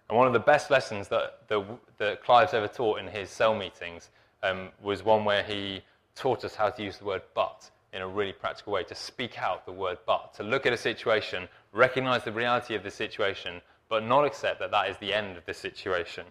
And 0.09 0.17
one 0.17 0.27
of 0.27 0.33
the 0.33 0.39
best 0.39 0.69
lessons 0.69 1.07
that, 1.07 1.47
that, 1.47 1.65
that 1.97 2.23
Clive's 2.23 2.53
ever 2.53 2.67
taught 2.67 2.99
in 2.99 3.07
his 3.07 3.29
cell 3.29 3.55
meetings 3.55 4.09
um, 4.43 4.69
was 4.81 5.03
one 5.03 5.23
where 5.23 5.43
he 5.43 5.81
taught 6.15 6.43
us 6.43 6.55
how 6.55 6.69
to 6.69 6.83
use 6.83 6.97
the 6.97 7.05
word 7.05 7.21
but 7.33 7.69
in 7.93 8.01
a 8.01 8.07
really 8.07 8.31
practical 8.31 8.73
way, 8.73 8.83
to 8.83 8.95
speak 8.95 9.41
out 9.41 9.65
the 9.65 9.71
word 9.71 9.97
but, 10.05 10.33
to 10.33 10.43
look 10.43 10.65
at 10.65 10.73
a 10.73 10.77
situation, 10.77 11.47
recognize 11.71 12.23
the 12.23 12.31
reality 12.31 12.75
of 12.75 12.83
the 12.83 12.91
situation, 12.91 13.61
but 13.89 14.03
not 14.03 14.25
accept 14.25 14.59
that 14.59 14.71
that 14.71 14.89
is 14.89 14.97
the 14.97 15.13
end 15.13 15.37
of 15.37 15.45
the 15.45 15.53
situation. 15.53 16.25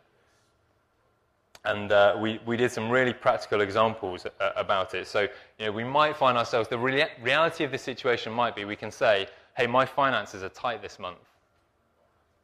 And 1.64 1.92
uh, 1.92 2.16
we, 2.18 2.40
we 2.46 2.56
did 2.56 2.70
some 2.70 2.88
really 2.88 3.12
practical 3.12 3.60
examples 3.60 4.24
uh, 4.24 4.52
about 4.56 4.94
it. 4.94 5.06
So, 5.06 5.22
you 5.58 5.66
know, 5.66 5.72
we 5.72 5.84
might 5.84 6.16
find 6.16 6.38
ourselves, 6.38 6.68
the 6.68 6.78
rea- 6.78 7.10
reality 7.22 7.64
of 7.64 7.70
the 7.70 7.78
situation 7.78 8.32
might 8.32 8.56
be 8.56 8.64
we 8.64 8.76
can 8.76 8.90
say, 8.90 9.28
hey, 9.56 9.66
my 9.66 9.84
finances 9.84 10.42
are 10.42 10.48
tight 10.48 10.80
this 10.80 10.98
month, 10.98 11.18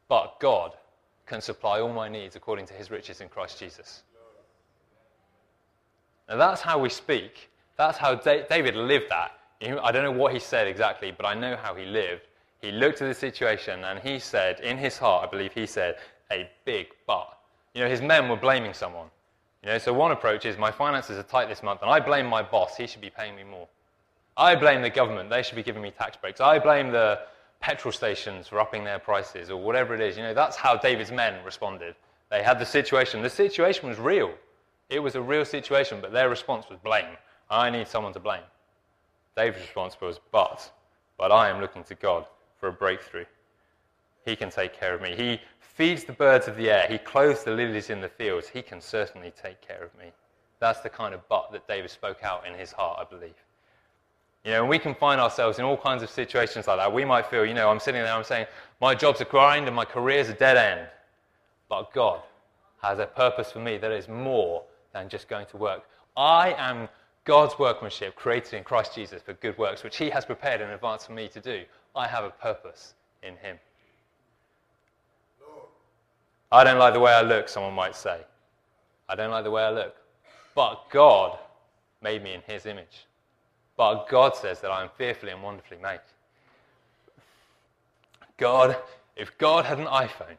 but 0.07 0.39
God 0.39 0.73
can 1.25 1.41
supply 1.41 1.79
all 1.81 1.91
my 1.91 2.07
needs 2.07 2.35
according 2.35 2.67
to 2.67 2.73
his 2.73 2.91
riches 2.91 3.21
in 3.21 3.27
Christ 3.27 3.59
Jesus. 3.59 4.03
Now, 6.29 6.37
that's 6.37 6.61
how 6.61 6.77
we 6.77 6.89
speak. 6.89 7.49
That's 7.75 7.97
how 7.97 8.15
David 8.15 8.75
lived 8.75 9.09
that. 9.09 9.31
I 9.61 9.91
don't 9.91 10.03
know 10.03 10.11
what 10.11 10.33
he 10.33 10.39
said 10.39 10.67
exactly, 10.67 11.11
but 11.11 11.25
I 11.25 11.33
know 11.33 11.55
how 11.55 11.73
he 11.73 11.85
lived. 11.85 12.21
He 12.61 12.71
looked 12.71 13.01
at 13.01 13.07
the 13.07 13.13
situation 13.13 13.83
and 13.83 13.99
he 13.99 14.19
said, 14.19 14.59
in 14.61 14.77
his 14.77 14.97
heart, 14.97 15.27
I 15.27 15.29
believe 15.29 15.53
he 15.53 15.65
said, 15.65 15.97
a 16.31 16.49
big 16.65 16.87
but. 17.05 17.37
You 17.73 17.83
know, 17.83 17.89
his 17.89 18.01
men 18.01 18.29
were 18.29 18.35
blaming 18.35 18.73
someone. 18.73 19.07
You 19.63 19.69
know, 19.69 19.77
so 19.77 19.93
one 19.93 20.11
approach 20.11 20.45
is 20.45 20.57
my 20.57 20.71
finances 20.71 21.17
are 21.17 21.23
tight 21.23 21.49
this 21.49 21.61
month 21.61 21.81
and 21.81 21.91
I 21.91 21.99
blame 21.99 22.25
my 22.25 22.41
boss. 22.41 22.75
He 22.75 22.87
should 22.87 23.01
be 23.01 23.09
paying 23.09 23.35
me 23.35 23.43
more. 23.43 23.67
I 24.35 24.55
blame 24.55 24.81
the 24.81 24.89
government. 24.89 25.29
They 25.29 25.43
should 25.43 25.55
be 25.55 25.63
giving 25.63 25.81
me 25.81 25.91
tax 25.91 26.17
breaks. 26.17 26.41
I 26.41 26.59
blame 26.59 26.91
the 26.91 27.19
petrol 27.59 27.91
stations 27.91 28.47
for 28.47 28.59
upping 28.59 28.83
their 28.83 28.99
prices 28.99 29.49
or 29.49 29.61
whatever 29.61 29.93
it 29.93 30.01
is. 30.01 30.17
You 30.17 30.23
know, 30.23 30.33
that's 30.33 30.55
how 30.55 30.77
David's 30.77 31.11
men 31.11 31.43
responded. 31.43 31.95
They 32.29 32.43
had 32.43 32.59
the 32.59 32.65
situation. 32.65 33.21
The 33.21 33.29
situation 33.29 33.87
was 33.87 33.99
real. 33.99 34.33
It 34.89 34.99
was 34.99 35.15
a 35.15 35.21
real 35.21 35.45
situation, 35.45 35.99
but 36.01 36.11
their 36.11 36.29
response 36.29 36.65
was 36.69 36.79
blame. 36.83 37.17
I 37.49 37.69
need 37.69 37.87
someone 37.87 38.13
to 38.13 38.19
blame. 38.19 38.43
David's 39.35 39.63
response 39.63 39.97
was, 39.99 40.19
but, 40.31 40.71
but 41.17 41.31
I 41.31 41.49
am 41.49 41.61
looking 41.61 41.83
to 41.85 41.95
God 41.95 42.25
for 42.59 42.69
a 42.69 42.73
breakthrough. 42.73 43.25
He 44.25 44.35
can 44.35 44.49
take 44.49 44.73
care 44.73 44.93
of 44.93 45.01
me. 45.01 45.15
He 45.15 45.39
feeds 45.59 46.03
the 46.03 46.13
birds 46.13 46.47
of 46.47 46.57
the 46.57 46.69
air. 46.69 46.85
He 46.89 46.97
clothes 46.97 47.43
the 47.43 47.51
lilies 47.51 47.89
in 47.89 48.01
the 48.01 48.09
fields. 48.09 48.49
He 48.49 48.61
can 48.61 48.81
certainly 48.81 49.31
take 49.41 49.61
care 49.61 49.83
of 49.83 49.97
me. 49.97 50.11
That's 50.59 50.81
the 50.81 50.89
kind 50.89 51.13
of 51.13 51.27
but 51.29 51.51
that 51.51 51.67
David 51.67 51.91
spoke 51.91 52.23
out 52.23 52.45
in 52.47 52.53
his 52.57 52.71
heart, 52.71 52.99
I 52.99 53.03
believe. 53.03 53.35
You 54.43 54.51
know, 54.51 54.61
and 54.61 54.69
we 54.69 54.79
can 54.79 54.95
find 54.95 55.19
ourselves 55.19 55.59
in 55.59 55.65
all 55.65 55.77
kinds 55.77 56.03
of 56.03 56.09
situations 56.09 56.67
like 56.67 56.77
that. 56.77 56.91
We 56.91 57.05
might 57.05 57.27
feel, 57.27 57.45
you 57.45 57.53
know, 57.53 57.69
I'm 57.69 57.79
sitting 57.79 58.01
there, 58.01 58.13
I'm 58.13 58.23
saying, 58.23 58.47
my 58.81 58.95
job's 58.95 59.21
a 59.21 59.25
grind 59.25 59.67
and 59.67 59.75
my 59.75 59.85
career's 59.85 60.29
a 60.29 60.33
dead 60.33 60.57
end. 60.57 60.87
But 61.69 61.93
God 61.93 62.21
has 62.81 62.99
a 62.99 63.05
purpose 63.05 63.51
for 63.51 63.59
me 63.59 63.77
that 63.77 63.91
is 63.91 64.07
more 64.07 64.63
than 64.93 65.09
just 65.09 65.27
going 65.27 65.47
to 65.47 65.57
work. 65.57 65.83
I 66.15 66.55
am 66.57 66.87
God's 67.25 67.59
workmanship 67.59 68.15
created 68.15 68.53
in 68.53 68.63
Christ 68.63 68.95
Jesus 68.95 69.21
for 69.21 69.33
good 69.33 69.57
works, 69.57 69.83
which 69.83 69.97
He 69.97 70.09
has 70.09 70.23
prepared 70.23 70.61
in 70.61 70.69
advance 70.69 71.05
for 71.05 71.11
me 71.11 71.27
to 71.27 71.41
do. 71.41 71.63
I 71.97 72.07
have 72.07 72.23
a 72.23 72.29
purpose 72.29 72.93
in 73.23 73.35
Him. 73.37 73.57
I 76.51 76.63
don't 76.63 76.79
like 76.79 76.93
the 76.93 76.99
way 76.99 77.11
I 77.11 77.21
look, 77.21 77.49
someone 77.49 77.73
might 77.73 77.95
say. 77.95 78.21
I 79.09 79.15
don't 79.15 79.31
like 79.31 79.43
the 79.43 79.51
way 79.51 79.63
I 79.63 79.71
look. 79.71 79.95
But 80.55 80.89
God 80.89 81.37
made 82.01 82.23
me 82.23 82.33
in 82.33 82.41
His 82.47 82.65
image. 82.65 83.05
But 83.75 84.07
God 84.07 84.35
says 84.35 84.61
that 84.61 84.71
I 84.71 84.83
am 84.83 84.89
fearfully 84.97 85.31
and 85.31 85.43
wonderfully 85.43 85.77
made. 85.81 85.99
God, 88.37 88.77
if 89.15 89.37
God 89.37 89.65
had 89.65 89.79
an 89.79 89.87
iPhone, 89.87 90.37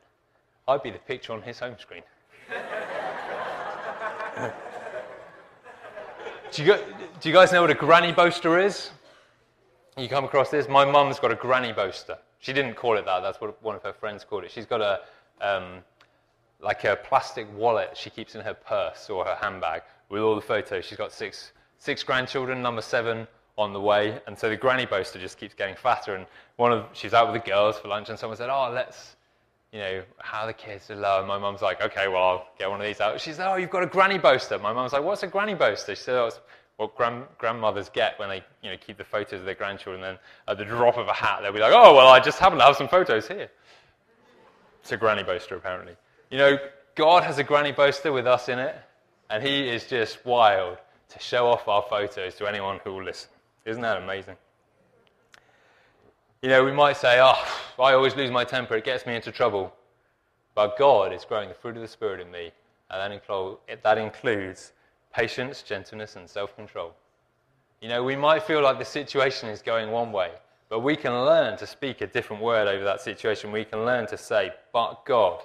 I'd 0.66 0.82
be 0.82 0.90
the 0.90 0.98
picture 0.98 1.32
on 1.32 1.42
His 1.42 1.58
home 1.58 1.76
screen. 1.78 2.02
Do 6.52 6.64
you, 6.64 6.76
do 7.20 7.28
you 7.28 7.34
guys 7.34 7.52
know 7.52 7.60
what 7.60 7.70
a 7.70 7.74
granny 7.74 8.10
boaster 8.10 8.58
is? 8.58 8.90
You 9.98 10.08
come 10.08 10.24
across 10.24 10.48
this? 10.48 10.68
My 10.68 10.84
mum's 10.84 11.18
got 11.18 11.32
a 11.32 11.34
granny 11.34 11.72
boaster. 11.72 12.16
She 12.38 12.52
didn't 12.52 12.74
call 12.74 12.96
it 12.96 13.04
that. 13.06 13.20
That's 13.20 13.40
what 13.40 13.60
one 13.64 13.74
of 13.74 13.82
her 13.82 13.92
friends 13.92 14.22
called 14.22 14.44
it. 14.44 14.50
She's 14.50 14.64
got 14.64 14.80
a 14.80 15.00
um, 15.40 15.82
like 16.60 16.84
a 16.84 16.94
plastic 16.96 17.48
wallet 17.56 17.96
she 17.96 18.08
keeps 18.08 18.36
in 18.36 18.40
her 18.42 18.54
purse 18.54 19.10
or 19.10 19.24
her 19.24 19.36
handbag 19.40 19.82
with 20.08 20.22
all 20.22 20.36
the 20.36 20.40
photos. 20.40 20.84
She's 20.84 20.98
got 20.98 21.12
six 21.12 21.52
six 21.78 22.04
grandchildren, 22.04 22.62
number 22.62 22.80
seven 22.80 23.26
on 23.56 23.72
the 23.72 23.80
way, 23.80 24.20
and 24.28 24.38
so 24.38 24.48
the 24.48 24.56
granny 24.56 24.86
boaster 24.86 25.18
just 25.18 25.36
keeps 25.36 25.52
getting 25.52 25.74
fatter. 25.74 26.14
And 26.14 26.26
one 26.56 26.70
of 26.70 26.86
she's 26.92 27.12
out 27.12 27.32
with 27.32 27.42
the 27.42 27.50
girls 27.50 27.76
for 27.76 27.88
lunch, 27.88 28.08
and 28.08 28.16
someone 28.16 28.36
said, 28.36 28.50
"Oh, 28.50 28.70
let's." 28.72 29.16
You 29.70 29.80
know, 29.80 30.02
how 30.16 30.46
the 30.46 30.54
kids 30.54 30.90
are 30.90 30.96
low. 30.96 31.26
My 31.26 31.36
mum's 31.36 31.60
like, 31.60 31.82
okay, 31.82 32.08
well, 32.08 32.22
I'll 32.22 32.48
get 32.58 32.70
one 32.70 32.80
of 32.80 32.86
these 32.86 33.02
out. 33.02 33.20
She's 33.20 33.38
like, 33.38 33.48
oh, 33.48 33.56
you've 33.56 33.68
got 33.68 33.82
a 33.82 33.86
granny 33.86 34.16
boaster. 34.16 34.58
My 34.58 34.72
mum's 34.72 34.94
like, 34.94 35.02
what's 35.04 35.22
a 35.24 35.26
granny 35.26 35.52
boaster? 35.52 35.94
She 35.94 36.04
said, 36.04 36.14
oh, 36.14 36.30
what 36.78 36.96
grand, 36.96 37.24
grandmothers 37.38 37.88
get 37.88 38.18
when 38.18 38.28
they 38.28 38.42
you 38.62 38.70
know, 38.70 38.76
keep 38.78 38.96
the 38.96 39.04
photos 39.04 39.40
of 39.40 39.44
their 39.44 39.54
grandchildren. 39.54 40.02
And 40.02 40.16
then 40.16 40.18
at 40.46 40.58
the 40.58 40.64
drop 40.64 40.96
of 40.96 41.08
a 41.08 41.12
hat, 41.12 41.40
they'll 41.42 41.52
be 41.52 41.58
like, 41.58 41.72
oh, 41.74 41.94
well, 41.94 42.06
I 42.06 42.20
just 42.20 42.38
happen 42.38 42.56
to 42.58 42.64
have 42.64 42.76
some 42.76 42.88
photos 42.88 43.28
here. 43.28 43.50
It's 44.80 44.92
a 44.92 44.96
granny 44.96 45.24
boaster, 45.24 45.56
apparently. 45.56 45.96
You 46.30 46.38
know, 46.38 46.56
God 46.94 47.24
has 47.24 47.38
a 47.38 47.44
granny 47.44 47.72
boaster 47.72 48.12
with 48.12 48.28
us 48.28 48.48
in 48.48 48.60
it, 48.60 48.76
and 49.28 49.42
He 49.42 49.68
is 49.68 49.86
just 49.86 50.24
wild 50.24 50.78
to 51.08 51.18
show 51.18 51.48
off 51.48 51.66
our 51.66 51.82
photos 51.82 52.36
to 52.36 52.46
anyone 52.46 52.78
who 52.84 52.94
will 52.94 53.04
listen. 53.04 53.30
Isn't 53.64 53.82
that 53.82 54.00
amazing? 54.00 54.36
You 56.42 56.48
know, 56.48 56.64
we 56.64 56.70
might 56.70 56.96
say, 56.96 57.18
oh, 57.20 57.44
I 57.78 57.92
always 57.92 58.14
lose 58.14 58.30
my 58.30 58.44
temper, 58.44 58.76
it 58.76 58.84
gets 58.84 59.04
me 59.04 59.16
into 59.16 59.32
trouble. 59.32 59.74
But 60.54 60.78
God 60.78 61.12
is 61.12 61.24
growing 61.24 61.48
the 61.48 61.54
fruit 61.56 61.74
of 61.74 61.82
the 61.82 61.88
Spirit 61.88 62.20
in 62.20 62.30
me, 62.30 62.52
and 62.90 63.20
that 63.82 63.98
includes 63.98 64.72
patience, 65.18 65.62
gentleness, 65.62 66.14
and 66.14 66.30
self 66.30 66.54
control. 66.54 66.94
You 67.80 67.88
know, 67.88 68.04
we 68.04 68.14
might 68.14 68.44
feel 68.44 68.62
like 68.62 68.78
the 68.78 68.84
situation 68.84 69.48
is 69.48 69.62
going 69.62 69.90
one 69.90 70.12
way, 70.12 70.30
but 70.68 70.80
we 70.80 70.94
can 70.94 71.12
learn 71.12 71.58
to 71.58 71.66
speak 71.66 72.00
a 72.00 72.06
different 72.06 72.40
word 72.40 72.68
over 72.68 72.84
that 72.84 73.00
situation. 73.00 73.50
We 73.50 73.64
can 73.64 73.84
learn 73.84 74.06
to 74.08 74.16
say, 74.16 74.52
but 74.72 75.04
God 75.04 75.42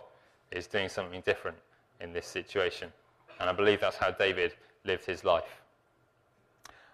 is 0.51 0.67
doing 0.67 0.89
something 0.89 1.21
different 1.21 1.57
in 2.01 2.13
this 2.13 2.27
situation. 2.27 2.91
And 3.39 3.49
I 3.49 3.53
believe 3.53 3.81
that's 3.81 3.97
how 3.97 4.11
David 4.11 4.53
lived 4.85 5.05
his 5.05 5.23
life. 5.23 5.61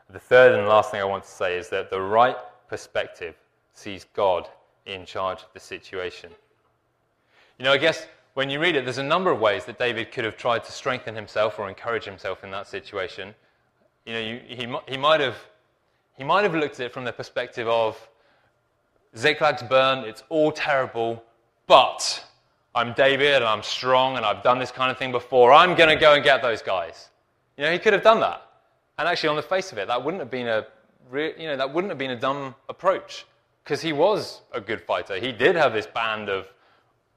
The 0.10 0.20
third 0.20 0.58
and 0.58 0.68
last 0.68 0.92
thing 0.92 1.02
I 1.02 1.06
want 1.06 1.24
to 1.26 1.30
say 1.30 1.58
is 1.58 1.68
that 1.70 1.90
the 1.90 2.02
right 2.02 2.38
perspective 2.70 3.36
sees 3.74 4.06
God 4.14 4.48
in 4.86 5.06
charge 5.06 5.40
of 5.40 5.50
the 5.54 5.60
situation. 5.60 6.32
You 7.58 7.66
know, 7.66 7.74
I 7.74 7.78
guess 7.78 8.08
when 8.40 8.50
you 8.50 8.62
read 8.62 8.78
it, 8.78 8.86
there's 8.86 9.00
a 9.00 9.04
number 9.04 9.32
of 9.32 9.42
ways 9.42 9.66
that 9.66 9.78
David 9.78 10.14
could 10.14 10.24
have 10.24 10.38
tried 10.38 10.64
to 10.64 10.72
strengthen 10.72 11.14
himself 11.14 11.60
or 11.60 11.68
encourage 11.68 12.06
himself 12.06 12.42
in 12.42 12.50
that 12.52 12.70
situation. 12.70 13.36
You 14.06 14.14
know, 14.14 14.20
you, 14.20 14.40
he, 14.48 14.66
he, 14.88 14.98
might 14.98 15.20
have, 15.20 15.36
he 16.18 16.24
might 16.24 16.44
have 16.44 16.56
looked 16.56 16.80
at 16.80 16.86
it 16.86 16.94
from 16.94 17.04
the 17.04 17.12
perspective 17.12 17.68
of 17.68 17.98
Ziklag's 19.14 19.62
burned, 19.64 20.06
it's 20.06 20.24
all 20.30 20.54
terrible, 20.54 21.22
but 21.68 22.24
I'm 22.74 22.94
David 22.94 23.36
and 23.36 23.44
I'm 23.44 23.62
strong 23.62 24.16
and 24.16 24.26
I've 24.26 24.42
done 24.42 24.58
this 24.58 24.72
kind 24.72 24.90
of 24.90 24.98
thing 24.98 25.12
before. 25.12 25.52
I'm 25.52 25.76
going 25.76 25.90
to 25.90 25.98
go 25.98 26.14
and 26.14 26.24
get 26.24 26.42
those 26.42 26.62
guys. 26.62 27.10
You 27.58 27.66
know, 27.66 27.74
he 27.74 27.78
could 27.78 27.92
have 27.92 28.04
done 28.04 28.22
that. 28.22 28.42
And 28.98 29.06
actually, 29.06 29.30
on 29.30 29.36
the 29.36 29.42
face 29.42 29.74
of 29.74 29.78
it, 29.80 29.90
that 29.90 30.02
wouldn't 30.02 30.22
have 30.22 30.32
been 30.32 30.48
a, 30.48 30.66
you 31.14 31.48
know, 31.50 31.58
that 31.58 31.74
wouldn't 31.74 31.92
have 31.92 31.98
been 31.98 32.12
a 32.12 32.20
dumb 32.20 32.56
approach. 32.70 33.26
because 33.66 33.82
he 33.82 33.92
was 33.92 34.42
a 34.54 34.62
good 34.62 34.82
fighter. 34.82 35.20
He 35.20 35.34
did 35.34 35.58
have 35.58 35.74
this 35.74 35.88
band 35.88 36.30
of 36.30 36.48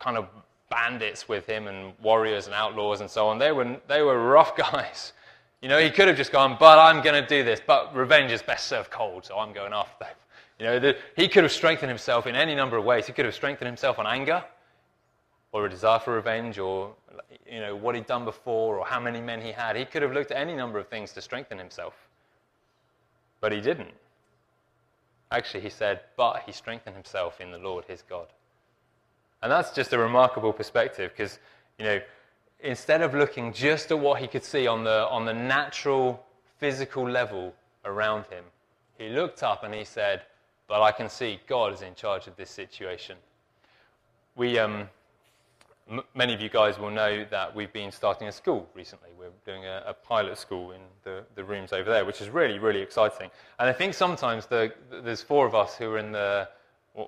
kind 0.00 0.18
of 0.18 0.26
bandits 0.72 1.28
with 1.28 1.46
him 1.46 1.68
and 1.68 1.92
warriors 2.02 2.46
and 2.46 2.54
outlaws 2.54 3.02
and 3.02 3.10
so 3.10 3.28
on. 3.28 3.38
They 3.38 3.52
were, 3.52 3.76
they 3.88 4.02
were 4.02 4.18
rough 4.18 4.56
guys. 4.72 5.12
You 5.60 5.68
know, 5.68 5.78
he 5.78 5.90
could 5.90 6.08
have 6.08 6.16
just 6.16 6.32
gone, 6.32 6.56
but 6.58 6.78
I'm 6.78 7.02
going 7.02 7.22
to 7.22 7.28
do 7.28 7.44
this. 7.44 7.60
But 7.64 7.94
revenge 7.94 8.32
is 8.32 8.42
best 8.42 8.66
served 8.66 8.90
cold, 8.90 9.24
so 9.24 9.38
I'm 9.38 9.52
going 9.52 9.72
after 9.72 10.04
them. 10.04 10.14
You 10.58 10.68
know, 10.68 10.78
the, 10.78 10.96
he 11.16 11.26
could 11.26 11.42
have 11.42 11.50
strengthened 11.50 11.88
himself 11.88 12.28
in 12.28 12.36
any 12.36 12.54
number 12.54 12.76
of 12.76 12.84
ways. 12.84 13.06
He 13.08 13.12
could 13.12 13.24
have 13.24 13.34
strengthened 13.34 13.66
himself 13.66 13.98
on 13.98 14.06
anger 14.06 14.44
or 15.50 15.66
a 15.66 15.68
desire 15.68 15.98
for 15.98 16.14
revenge 16.14 16.56
or, 16.58 16.94
you 17.50 17.58
know, 17.58 17.74
what 17.74 17.96
he'd 17.96 18.06
done 18.06 18.24
before 18.24 18.78
or 18.78 18.86
how 18.86 19.00
many 19.00 19.20
men 19.20 19.40
he 19.40 19.50
had. 19.50 19.74
He 19.74 19.84
could 19.84 20.02
have 20.02 20.12
looked 20.12 20.30
at 20.30 20.36
any 20.36 20.54
number 20.54 20.78
of 20.78 20.86
things 20.86 21.10
to 21.14 21.22
strengthen 21.22 21.58
himself. 21.58 21.94
But 23.40 23.50
he 23.50 23.60
didn't. 23.60 23.90
Actually, 25.32 25.62
he 25.62 25.70
said, 25.70 26.00
but 26.16 26.42
he 26.46 26.52
strengthened 26.52 26.94
himself 26.94 27.40
in 27.40 27.50
the 27.50 27.58
Lord 27.58 27.84
his 27.86 28.02
God. 28.02 28.28
And 29.42 29.50
that's 29.50 29.72
just 29.72 29.92
a 29.92 29.98
remarkable 29.98 30.52
perspective 30.52 31.10
because, 31.16 31.38
you 31.78 31.84
know, 31.84 32.00
instead 32.60 33.02
of 33.02 33.14
looking 33.14 33.52
just 33.52 33.90
at 33.90 33.98
what 33.98 34.20
he 34.20 34.26
could 34.26 34.44
see 34.44 34.66
on 34.66 34.84
the, 34.84 35.08
on 35.08 35.24
the 35.24 35.34
natural, 35.34 36.24
physical 36.58 37.08
level 37.08 37.52
around 37.84 38.24
him, 38.26 38.44
he 38.98 39.08
looked 39.08 39.42
up 39.42 39.64
and 39.64 39.74
he 39.74 39.84
said, 39.84 40.22
But 40.68 40.80
I 40.80 40.92
can 40.92 41.08
see 41.08 41.40
God 41.48 41.72
is 41.72 41.82
in 41.82 41.94
charge 41.94 42.28
of 42.28 42.36
this 42.36 42.50
situation. 42.50 43.16
We, 44.36 44.58
um, 44.58 44.88
m- 45.90 46.02
many 46.14 46.32
of 46.34 46.40
you 46.40 46.48
guys 46.48 46.78
will 46.78 46.90
know 46.90 47.24
that 47.30 47.54
we've 47.54 47.72
been 47.72 47.90
starting 47.90 48.28
a 48.28 48.32
school 48.32 48.68
recently. 48.74 49.10
We're 49.18 49.30
doing 49.44 49.64
a, 49.64 49.82
a, 49.88 49.94
pilot 49.94 50.38
school 50.38 50.70
in 50.70 50.80
the, 51.02 51.24
the 51.34 51.44
rooms 51.44 51.72
over 51.72 51.90
there, 51.90 52.04
which 52.04 52.20
is 52.20 52.30
really, 52.30 52.58
really 52.58 52.80
exciting. 52.80 53.28
And 53.58 53.68
I 53.68 53.72
think 53.72 53.94
sometimes 53.94 54.46
the, 54.46 54.72
there's 55.02 55.22
four 55.22 55.46
of 55.46 55.54
us 55.54 55.76
who 55.76 55.90
are 55.90 55.98
in 55.98 56.12
the, 56.12 56.48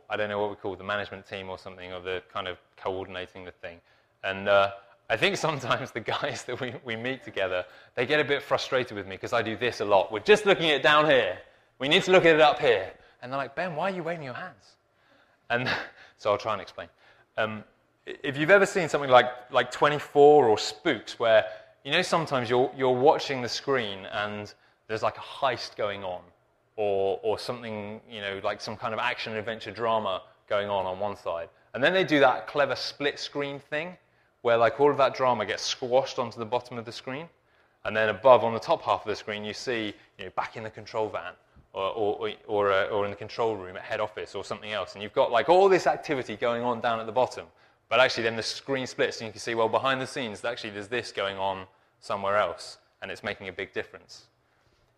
I 0.09 0.17
don't 0.17 0.29
know 0.29 0.41
what 0.41 0.51
we 0.51 0.57
call 0.57 0.77
the 0.77 0.85
management 0.85 1.27
team 1.27 1.51
or 1.51 1.59
something, 1.59 1.93
or 1.93 2.01
the 2.01 2.23
kind 2.33 2.49
of 2.49 2.59
coordinating 2.77 3.45
the 3.45 3.53
thing. 3.53 3.81
And 4.23 4.49
uh, 4.49 4.71
I 5.11 5.17
think 5.17 5.37
sometimes 5.37 5.91
the 5.91 6.01
guys 6.01 6.45
that 6.45 6.61
we, 6.61 6.75
we 6.85 6.97
meet 6.97 7.25
together, 7.25 7.65
they 7.95 8.07
get 8.07 8.21
a 8.21 8.25
bit 8.25 8.43
frustrated 8.43 8.97
with 8.97 9.07
me 9.07 9.17
because 9.17 9.33
I 9.33 9.43
do 9.43 9.57
this 9.57 9.81
a 9.81 9.85
lot. 9.85 10.11
We're 10.11 10.21
just 10.21 10.47
looking 10.47 10.71
at 10.71 10.77
it 10.77 10.83
down 10.83 11.07
here. 11.07 11.39
We 11.79 11.89
need 11.89 12.03
to 12.05 12.13
look 12.13 12.25
at 12.25 12.35
it 12.35 12.41
up 12.41 12.59
here. 12.59 12.91
And 13.21 13.31
they're 13.31 13.39
like, 13.39 13.55
Ben, 13.55 13.77
why 13.77 13.91
are 13.91 13.95
you 13.95 14.03
waving 14.03 14.25
your 14.25 14.35
hands? 14.35 14.77
And 15.51 15.69
so 16.19 16.33
I'll 16.33 16.39
try 16.39 16.53
and 16.53 16.63
explain. 16.63 16.89
Um, 17.37 17.65
if 18.07 18.37
you've 18.37 18.51
ever 18.51 18.67
seen 18.67 18.89
something 18.89 19.11
like, 19.11 19.27
like 19.51 19.71
24 19.71 20.49
or 20.49 20.59
Spooks, 20.59 21.19
where, 21.19 21.45
you 21.85 21.93
know, 21.93 22.03
sometimes 22.03 22.49
you're, 22.49 22.71
you're 22.77 22.95
watching 22.95 23.43
the 23.43 23.49
screen 23.49 24.07
and 24.13 24.53
there's 24.89 25.03
like 25.03 25.17
a 25.17 25.21
heist 25.21 25.77
going 25.77 26.05
on, 26.05 26.21
or, 26.77 27.21
or 27.23 27.39
something, 27.39 28.01
you 28.11 28.21
know, 28.21 28.41
like 28.43 28.61
some 28.61 28.77
kind 28.77 28.93
of 28.93 29.01
action 29.01 29.37
adventure 29.37 29.71
drama 29.71 30.23
going 30.49 30.69
on 30.69 30.87
on 30.87 30.99
one 30.99 31.17
side. 31.17 31.49
And 31.75 31.83
then 31.83 31.93
they 31.93 32.05
do 32.05 32.21
that 32.21 32.47
clever 32.47 32.77
split 32.77 33.19
screen 33.19 33.59
thing 33.59 33.97
where 34.43 34.57
like 34.57 34.79
all 34.81 34.91
of 34.91 34.97
that 34.99 35.15
drama 35.15 35.47
gets 35.47 35.63
squashed 35.63 36.19
onto 36.19 36.39
the 36.39 36.45
bottom 36.45 36.79
of 36.79 36.85
the 36.85 36.93
screen. 36.93 37.29
And 37.85 37.97
then 37.97 38.09
above 38.09 38.45
on 38.45 38.55
the 38.55 38.61
top 38.61 38.83
half 38.83 39.03
of 39.03 39.09
the 39.09 39.17
screen, 39.17 39.45
you 39.45 39.53
see 39.53 39.95
you 40.19 40.25
know, 40.25 40.31
back 40.37 40.57
in 40.57 40.63
the 40.63 40.71
control 40.71 41.09
van 41.09 41.33
or, 41.73 41.91
or, 41.91 42.31
or, 42.47 42.73
uh, 42.73 42.87
or 42.87 43.05
in 43.05 43.11
the 43.11 43.17
control 43.17 43.57
room 43.57 43.77
at 43.77 43.83
head 43.83 44.01
office 44.01 44.35
or 44.35 44.45
something 44.45 44.73
else. 44.73 44.95
And 44.95 45.03
you've 45.03 45.13
got 45.13 45.31
like 45.31 45.49
all 45.49 45.69
this 45.69 45.87
activity 45.87 46.37
going 46.37 46.63
on 46.63 46.81
down 46.81 47.01
at 47.01 47.07
the 47.07 47.13
bottom. 47.13 47.47
But 47.89 48.01
actually, 48.01 48.25
then 48.25 48.37
the 48.37 48.43
screen 48.43 48.87
splits 48.87 49.21
and 49.21 49.27
you 49.27 49.33
can 49.33 49.41
see, 49.41 49.55
well, 49.55 49.69
behind 49.69 50.01
the 50.01 50.07
scenes, 50.07 50.45
actually, 50.45 50.71
there's 50.71 50.89
this 50.89 51.13
going 51.13 51.37
on 51.37 51.67
somewhere 52.01 52.37
else. 52.37 52.79
And 53.03 53.11
it's 53.11 53.23
making 53.23 53.49
a 53.49 53.53
big 53.53 53.73
difference. 53.73 54.27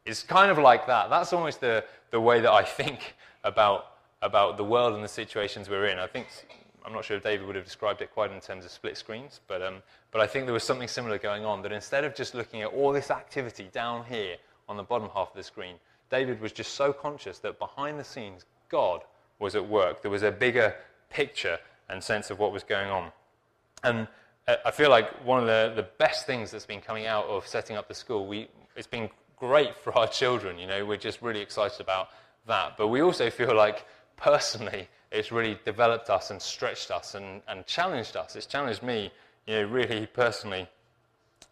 It's 0.06 0.22
kind 0.22 0.50
of 0.50 0.58
like 0.58 0.86
that. 0.86 1.10
That's 1.10 1.32
almost 1.32 1.60
the, 1.60 1.84
the 2.10 2.20
way 2.20 2.40
that 2.40 2.52
I 2.52 2.62
think 2.62 3.14
about, 3.44 3.86
about 4.22 4.56
the 4.56 4.64
world 4.64 4.94
and 4.94 5.04
the 5.04 5.08
situations 5.08 5.68
we're 5.68 5.86
in. 5.86 5.98
I 5.98 6.06
think 6.06 6.28
I'm 6.86 6.92
not 6.92 7.04
sure 7.04 7.16
if 7.16 7.24
David 7.24 7.44
would 7.46 7.56
have 7.56 7.64
described 7.64 8.00
it 8.00 8.12
quite 8.12 8.30
in 8.30 8.40
terms 8.40 8.64
of 8.64 8.70
split 8.70 8.96
screens, 8.96 9.40
but, 9.48 9.60
um, 9.60 9.82
but 10.12 10.20
I 10.20 10.28
think 10.28 10.46
there 10.46 10.54
was 10.54 10.62
something 10.62 10.86
similar 10.86 11.18
going 11.18 11.44
on 11.44 11.60
that 11.62 11.72
instead 11.72 12.04
of 12.04 12.14
just 12.14 12.34
looking 12.34 12.62
at 12.62 12.68
all 12.68 12.92
this 12.92 13.10
activity 13.10 13.68
down 13.72 14.04
here 14.04 14.36
on 14.68 14.76
the 14.76 14.84
bottom 14.84 15.08
half 15.12 15.30
of 15.30 15.36
the 15.36 15.42
screen, 15.42 15.74
David 16.10 16.40
was 16.40 16.52
just 16.52 16.74
so 16.74 16.92
conscious 16.92 17.40
that 17.40 17.58
behind 17.58 17.98
the 17.98 18.04
scenes, 18.04 18.44
God 18.68 19.02
was 19.40 19.56
at 19.56 19.68
work. 19.68 20.00
There 20.00 20.12
was 20.12 20.22
a 20.22 20.30
bigger 20.30 20.76
picture 21.10 21.58
and 21.88 22.02
sense 22.02 22.30
of 22.30 22.38
what 22.38 22.52
was 22.52 22.62
going 22.62 22.88
on. 22.88 23.10
And 23.82 24.06
I 24.64 24.70
feel 24.70 24.90
like 24.90 25.10
one 25.24 25.40
of 25.40 25.46
the, 25.46 25.72
the 25.74 25.88
best 25.98 26.24
things 26.24 26.52
that's 26.52 26.66
been 26.66 26.80
coming 26.80 27.06
out 27.06 27.24
of 27.26 27.46
setting 27.48 27.76
up 27.76 27.88
the 27.88 27.94
school, 27.94 28.28
we, 28.28 28.48
it's 28.76 28.86
been 28.86 29.10
great 29.36 29.76
for 29.76 29.96
our 29.96 30.08
children. 30.08 30.58
You 30.58 30.66
know, 30.66 30.84
we're 30.84 30.96
just 30.96 31.22
really 31.22 31.40
excited 31.40 31.80
about 31.80 32.08
that. 32.46 32.76
But 32.76 32.88
we 32.88 33.02
also 33.02 33.30
feel 33.30 33.54
like 33.54 33.84
personally, 34.16 34.88
it's 35.10 35.30
really 35.30 35.58
developed 35.64 36.10
us 36.10 36.30
and 36.30 36.40
stretched 36.40 36.90
us 36.90 37.14
and, 37.14 37.42
and 37.48 37.66
challenged 37.66 38.16
us. 38.16 38.36
It's 38.36 38.46
challenged 38.46 38.82
me, 38.82 39.12
you 39.46 39.54
know, 39.54 39.64
really 39.64 40.06
personally 40.06 40.66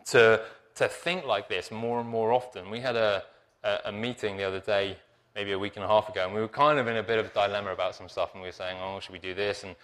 to, 0.07 0.43
to 0.75 0.89
think 0.89 1.25
like 1.25 1.49
this 1.49 1.71
more 1.71 2.01
and 2.01 2.09
more 2.09 2.33
often. 2.33 2.71
We 2.71 2.81
had 2.81 2.97
a, 2.97 3.23
a, 3.63 3.79
a, 3.87 3.93
meeting 3.93 4.37
the 4.37 4.45
other 4.45 4.61
day, 4.61 4.97
maybe 5.35 5.53
a 5.53 5.59
week 5.59 5.77
and 5.77 5.85
a 5.85 5.89
half 5.89 6.09
ago, 6.09 6.25
and 6.25 6.35
we 6.35 6.41
were 6.41 6.49
kind 6.49 6.79
of 6.79 6.89
in 6.89 6.97
a 6.97 7.03
bit 7.03 7.19
of 7.19 7.27
a 7.27 7.31
dilemma 7.31 7.73
about 7.73 7.95
some 7.95 8.09
stuff, 8.09 8.31
and 8.35 8.43
we 8.43 8.49
were 8.49 8.53
saying, 8.53 8.77
oh, 8.81 9.01
should 9.01 9.13
we 9.13 9.19
do 9.19 9.35
this? 9.35 9.65
And, 9.65 9.75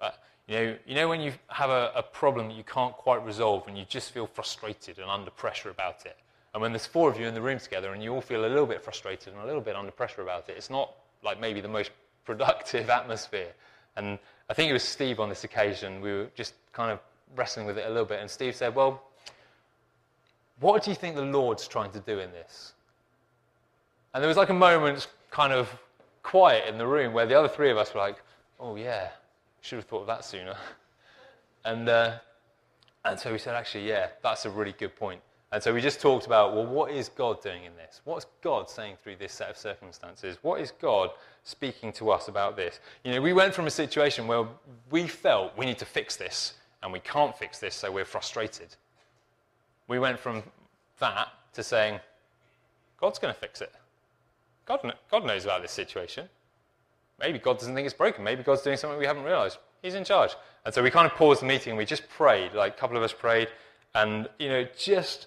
uh, 0.00 0.10
you, 0.46 0.54
know, 0.54 0.76
you 0.86 0.94
know, 0.94 1.08
when 1.08 1.20
you 1.20 1.32
have 1.48 1.70
a, 1.70 1.92
a 1.94 2.02
problem 2.02 2.48
that 2.48 2.56
you 2.56 2.64
can't 2.64 2.94
quite 2.94 3.24
resolve 3.24 3.68
and 3.68 3.78
you 3.78 3.84
just 3.88 4.10
feel 4.10 4.26
frustrated 4.26 4.98
and 4.98 5.08
under 5.10 5.30
pressure 5.30 5.70
about 5.70 6.04
it, 6.06 6.16
and 6.52 6.60
when 6.60 6.72
there's 6.72 6.86
four 6.86 7.10
of 7.10 7.18
you 7.18 7.26
in 7.26 7.34
the 7.34 7.40
room 7.40 7.58
together 7.58 7.92
and 7.92 8.02
you 8.02 8.12
all 8.12 8.20
feel 8.20 8.44
a 8.44 8.48
little 8.48 8.66
bit 8.66 8.82
frustrated 8.82 9.32
and 9.32 9.42
a 9.42 9.46
little 9.46 9.60
bit 9.60 9.76
under 9.76 9.92
pressure 9.92 10.22
about 10.22 10.48
it, 10.48 10.56
it's 10.56 10.70
not 10.70 10.92
like 11.22 11.40
maybe 11.40 11.60
the 11.60 11.68
most 11.68 11.90
productive 12.24 12.90
atmosphere. 12.90 13.52
And 13.96 14.18
I 14.48 14.54
think 14.54 14.70
it 14.70 14.72
was 14.72 14.82
Steve 14.82 15.20
on 15.20 15.28
this 15.28 15.44
occasion, 15.44 16.00
we 16.00 16.12
were 16.12 16.30
just 16.34 16.54
kind 16.72 16.90
of 16.90 16.98
wrestling 17.36 17.66
with 17.66 17.78
it 17.78 17.86
a 17.86 17.88
little 17.88 18.04
bit, 18.04 18.20
and 18.20 18.30
Steve 18.30 18.56
said, 18.56 18.74
Well, 18.74 19.02
what 20.58 20.82
do 20.82 20.90
you 20.90 20.96
think 20.96 21.16
the 21.16 21.22
Lord's 21.22 21.66
trying 21.66 21.90
to 21.92 22.00
do 22.00 22.18
in 22.18 22.30
this? 22.32 22.72
And 24.12 24.22
there 24.22 24.28
was 24.28 24.36
like 24.36 24.48
a 24.48 24.54
moment 24.54 25.06
kind 25.30 25.52
of 25.52 25.70
quiet 26.22 26.68
in 26.68 26.78
the 26.78 26.86
room 26.86 27.12
where 27.12 27.26
the 27.26 27.38
other 27.38 27.48
three 27.48 27.70
of 27.70 27.76
us 27.78 27.94
were 27.94 28.00
like, 28.00 28.22
Oh, 28.58 28.76
yeah, 28.76 29.10
should 29.60 29.76
have 29.76 29.86
thought 29.86 30.02
of 30.02 30.06
that 30.08 30.24
sooner. 30.24 30.56
And, 31.62 31.90
uh, 31.90 32.16
and 33.04 33.20
so 33.20 33.30
we 33.30 33.36
said, 33.38 33.54
Actually, 33.54 33.86
yeah, 33.86 34.08
that's 34.22 34.46
a 34.46 34.50
really 34.50 34.72
good 34.72 34.96
point. 34.96 35.20
And 35.52 35.60
so 35.60 35.74
we 35.74 35.80
just 35.80 36.00
talked 36.00 36.26
about, 36.26 36.54
well, 36.54 36.66
what 36.66 36.92
is 36.92 37.08
God 37.08 37.42
doing 37.42 37.64
in 37.64 37.74
this? 37.74 38.00
What's 38.04 38.26
God 38.40 38.70
saying 38.70 38.96
through 39.02 39.16
this 39.16 39.32
set 39.32 39.50
of 39.50 39.56
circumstances? 39.56 40.38
What 40.42 40.60
is 40.60 40.72
God 40.80 41.10
speaking 41.42 41.92
to 41.94 42.10
us 42.10 42.28
about 42.28 42.54
this? 42.56 42.78
You 43.02 43.12
know, 43.12 43.20
we 43.20 43.32
went 43.32 43.52
from 43.52 43.66
a 43.66 43.70
situation 43.70 44.28
where 44.28 44.46
we 44.90 45.08
felt 45.08 45.56
we 45.58 45.66
need 45.66 45.78
to 45.78 45.84
fix 45.84 46.14
this 46.14 46.54
and 46.82 46.92
we 46.92 47.00
can't 47.00 47.36
fix 47.36 47.58
this, 47.58 47.74
so 47.74 47.90
we're 47.90 48.04
frustrated. 48.04 48.68
We 49.88 49.98
went 49.98 50.20
from 50.20 50.44
that 51.00 51.28
to 51.54 51.64
saying, 51.64 51.98
God's 53.00 53.18
going 53.18 53.34
to 53.34 53.40
fix 53.40 53.60
it. 53.60 53.72
God, 54.66 54.94
God 55.10 55.24
knows 55.24 55.44
about 55.44 55.62
this 55.62 55.72
situation. 55.72 56.28
Maybe 57.18 57.40
God 57.40 57.58
doesn't 57.58 57.74
think 57.74 57.86
it's 57.86 57.94
broken. 57.94 58.22
Maybe 58.22 58.44
God's 58.44 58.62
doing 58.62 58.76
something 58.76 58.98
we 58.98 59.06
haven't 59.06 59.24
realized. 59.24 59.58
He's 59.82 59.94
in 59.94 60.04
charge. 60.04 60.30
And 60.64 60.72
so 60.72 60.82
we 60.82 60.90
kind 60.90 61.10
of 61.10 61.16
paused 61.16 61.42
the 61.42 61.46
meeting 61.46 61.72
and 61.72 61.78
we 61.78 61.84
just 61.84 62.08
prayed. 62.08 62.54
Like 62.54 62.76
a 62.76 62.78
couple 62.78 62.96
of 62.96 63.02
us 63.02 63.12
prayed 63.12 63.48
and, 63.94 64.28
you 64.38 64.48
know, 64.48 64.66
just 64.78 65.26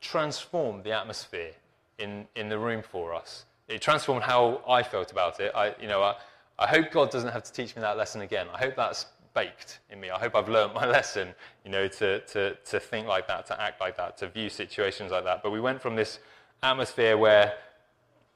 transformed 0.00 0.84
the 0.84 0.92
atmosphere 0.92 1.52
in, 1.98 2.26
in 2.34 2.48
the 2.48 2.58
room 2.58 2.82
for 2.82 3.14
us. 3.14 3.44
It 3.68 3.80
transformed 3.80 4.22
how 4.22 4.62
I 4.68 4.82
felt 4.82 5.12
about 5.12 5.38
it. 5.40 5.52
I, 5.54 5.74
you 5.80 5.86
know, 5.86 6.02
I, 6.02 6.16
I 6.58 6.66
hope 6.66 6.90
God 6.90 7.10
doesn't 7.10 7.30
have 7.30 7.44
to 7.44 7.52
teach 7.52 7.76
me 7.76 7.82
that 7.82 7.96
lesson 7.96 8.22
again. 8.22 8.46
I 8.52 8.58
hope 8.58 8.76
that's 8.76 9.06
baked 9.34 9.78
in 9.90 10.00
me. 10.00 10.10
I 10.10 10.18
hope 10.18 10.34
I've 10.34 10.48
learned 10.48 10.74
my 10.74 10.86
lesson, 10.90 11.34
you 11.64 11.70
know, 11.70 11.86
to, 11.88 12.20
to, 12.20 12.54
to 12.54 12.80
think 12.80 13.06
like 13.06 13.28
that, 13.28 13.46
to 13.46 13.60
act 13.60 13.80
like 13.80 13.96
that, 13.96 14.18
to 14.18 14.28
view 14.28 14.48
situations 14.48 15.10
like 15.10 15.24
that. 15.24 15.42
But 15.42 15.50
we 15.50 15.60
went 15.60 15.80
from 15.80 15.96
this 15.96 16.18
atmosphere 16.62 17.16
where, 17.16 17.54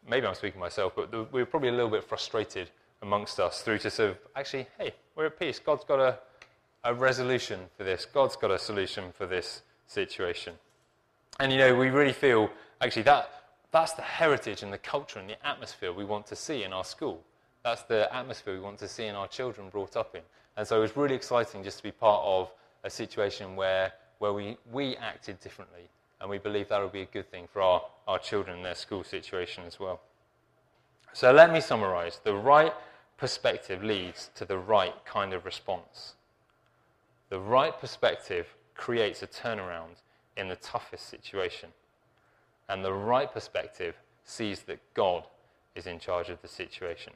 maybe 0.09 0.27
I'm 0.27 0.35
speaking 0.35 0.61
myself, 0.61 0.92
but 0.94 1.12
we 1.33 1.40
were 1.40 1.46
probably 1.46 1.70
a 1.70 1.72
little 1.72 1.90
bit 1.90 2.05
frustrated 2.05 2.70
amongst 3.03 3.40
us 3.40 3.61
through 3.62 3.79
to 3.79 3.90
sort 3.90 4.11
of, 4.11 4.18
actually, 4.37 4.66
hey, 4.79 4.94
we're 5.16 5.27
at 5.27 5.38
peace. 5.38 5.59
God's 5.59 5.85
got 5.85 6.00
a, 6.00 6.18
a 6.85 6.94
resolution 6.94 7.61
for 7.77 7.85
this. 7.85 8.07
God's 8.07 8.37
got 8.37 8.50
a 8.50 8.59
solution 8.59 9.12
for 9.12 9.27
this 9.27 9.62
situation. 9.87 10.55
And 11.40 11.50
you 11.50 11.58
know, 11.58 11.74
we 11.74 11.90
really 11.90 12.12
feel 12.12 12.50
actually 12.80 13.02
that 13.02 13.30
that's 13.74 13.92
the 13.92 14.02
heritage 14.02 14.62
and 14.62 14.72
the 14.72 14.78
culture 14.78 15.18
and 15.18 15.28
the 15.28 15.46
atmosphere 15.46 15.92
we 15.92 16.04
want 16.04 16.26
to 16.28 16.36
see 16.36 16.62
in 16.62 16.72
our 16.72 16.84
school. 16.84 17.20
That's 17.64 17.82
the 17.82 18.14
atmosphere 18.14 18.54
we 18.54 18.60
want 18.60 18.78
to 18.78 18.88
see 18.88 19.06
in 19.06 19.16
our 19.16 19.26
children 19.26 19.68
brought 19.68 19.96
up 19.96 20.14
in. 20.14 20.20
And 20.56 20.64
so 20.64 20.78
it 20.78 20.80
was 20.80 20.96
really 20.96 21.16
exciting 21.16 21.64
just 21.64 21.78
to 21.78 21.82
be 21.82 21.90
part 21.90 22.22
of 22.24 22.52
a 22.84 22.90
situation 22.90 23.56
where, 23.56 23.92
where 24.18 24.32
we, 24.32 24.56
we 24.70 24.96
acted 24.96 25.40
differently. 25.40 25.88
And 26.20 26.30
we 26.30 26.38
believe 26.38 26.68
that 26.68 26.80
will 26.80 26.88
be 26.88 27.02
a 27.02 27.06
good 27.06 27.28
thing 27.32 27.48
for 27.52 27.62
our, 27.62 27.82
our 28.06 28.18
children 28.20 28.58
and 28.58 28.64
their 28.64 28.76
school 28.76 29.02
situation 29.02 29.64
as 29.66 29.80
well. 29.80 30.00
So 31.12 31.32
let 31.32 31.52
me 31.52 31.60
summarize. 31.60 32.20
The 32.22 32.34
right 32.34 32.72
perspective 33.16 33.82
leads 33.82 34.30
to 34.36 34.44
the 34.44 34.58
right 34.58 34.94
kind 35.04 35.32
of 35.32 35.44
response. 35.44 36.14
The 37.28 37.40
right 37.40 37.76
perspective 37.76 38.54
creates 38.76 39.22
a 39.22 39.26
turnaround 39.26 40.02
in 40.36 40.48
the 40.48 40.56
toughest 40.56 41.08
situation. 41.08 41.70
And 42.68 42.84
the 42.84 42.92
right 42.92 43.30
perspective 43.30 43.96
sees 44.24 44.62
that 44.62 44.80
God 44.94 45.24
is 45.74 45.86
in 45.86 45.98
charge 45.98 46.30
of 46.30 46.40
the 46.40 46.48
situation. 46.48 47.12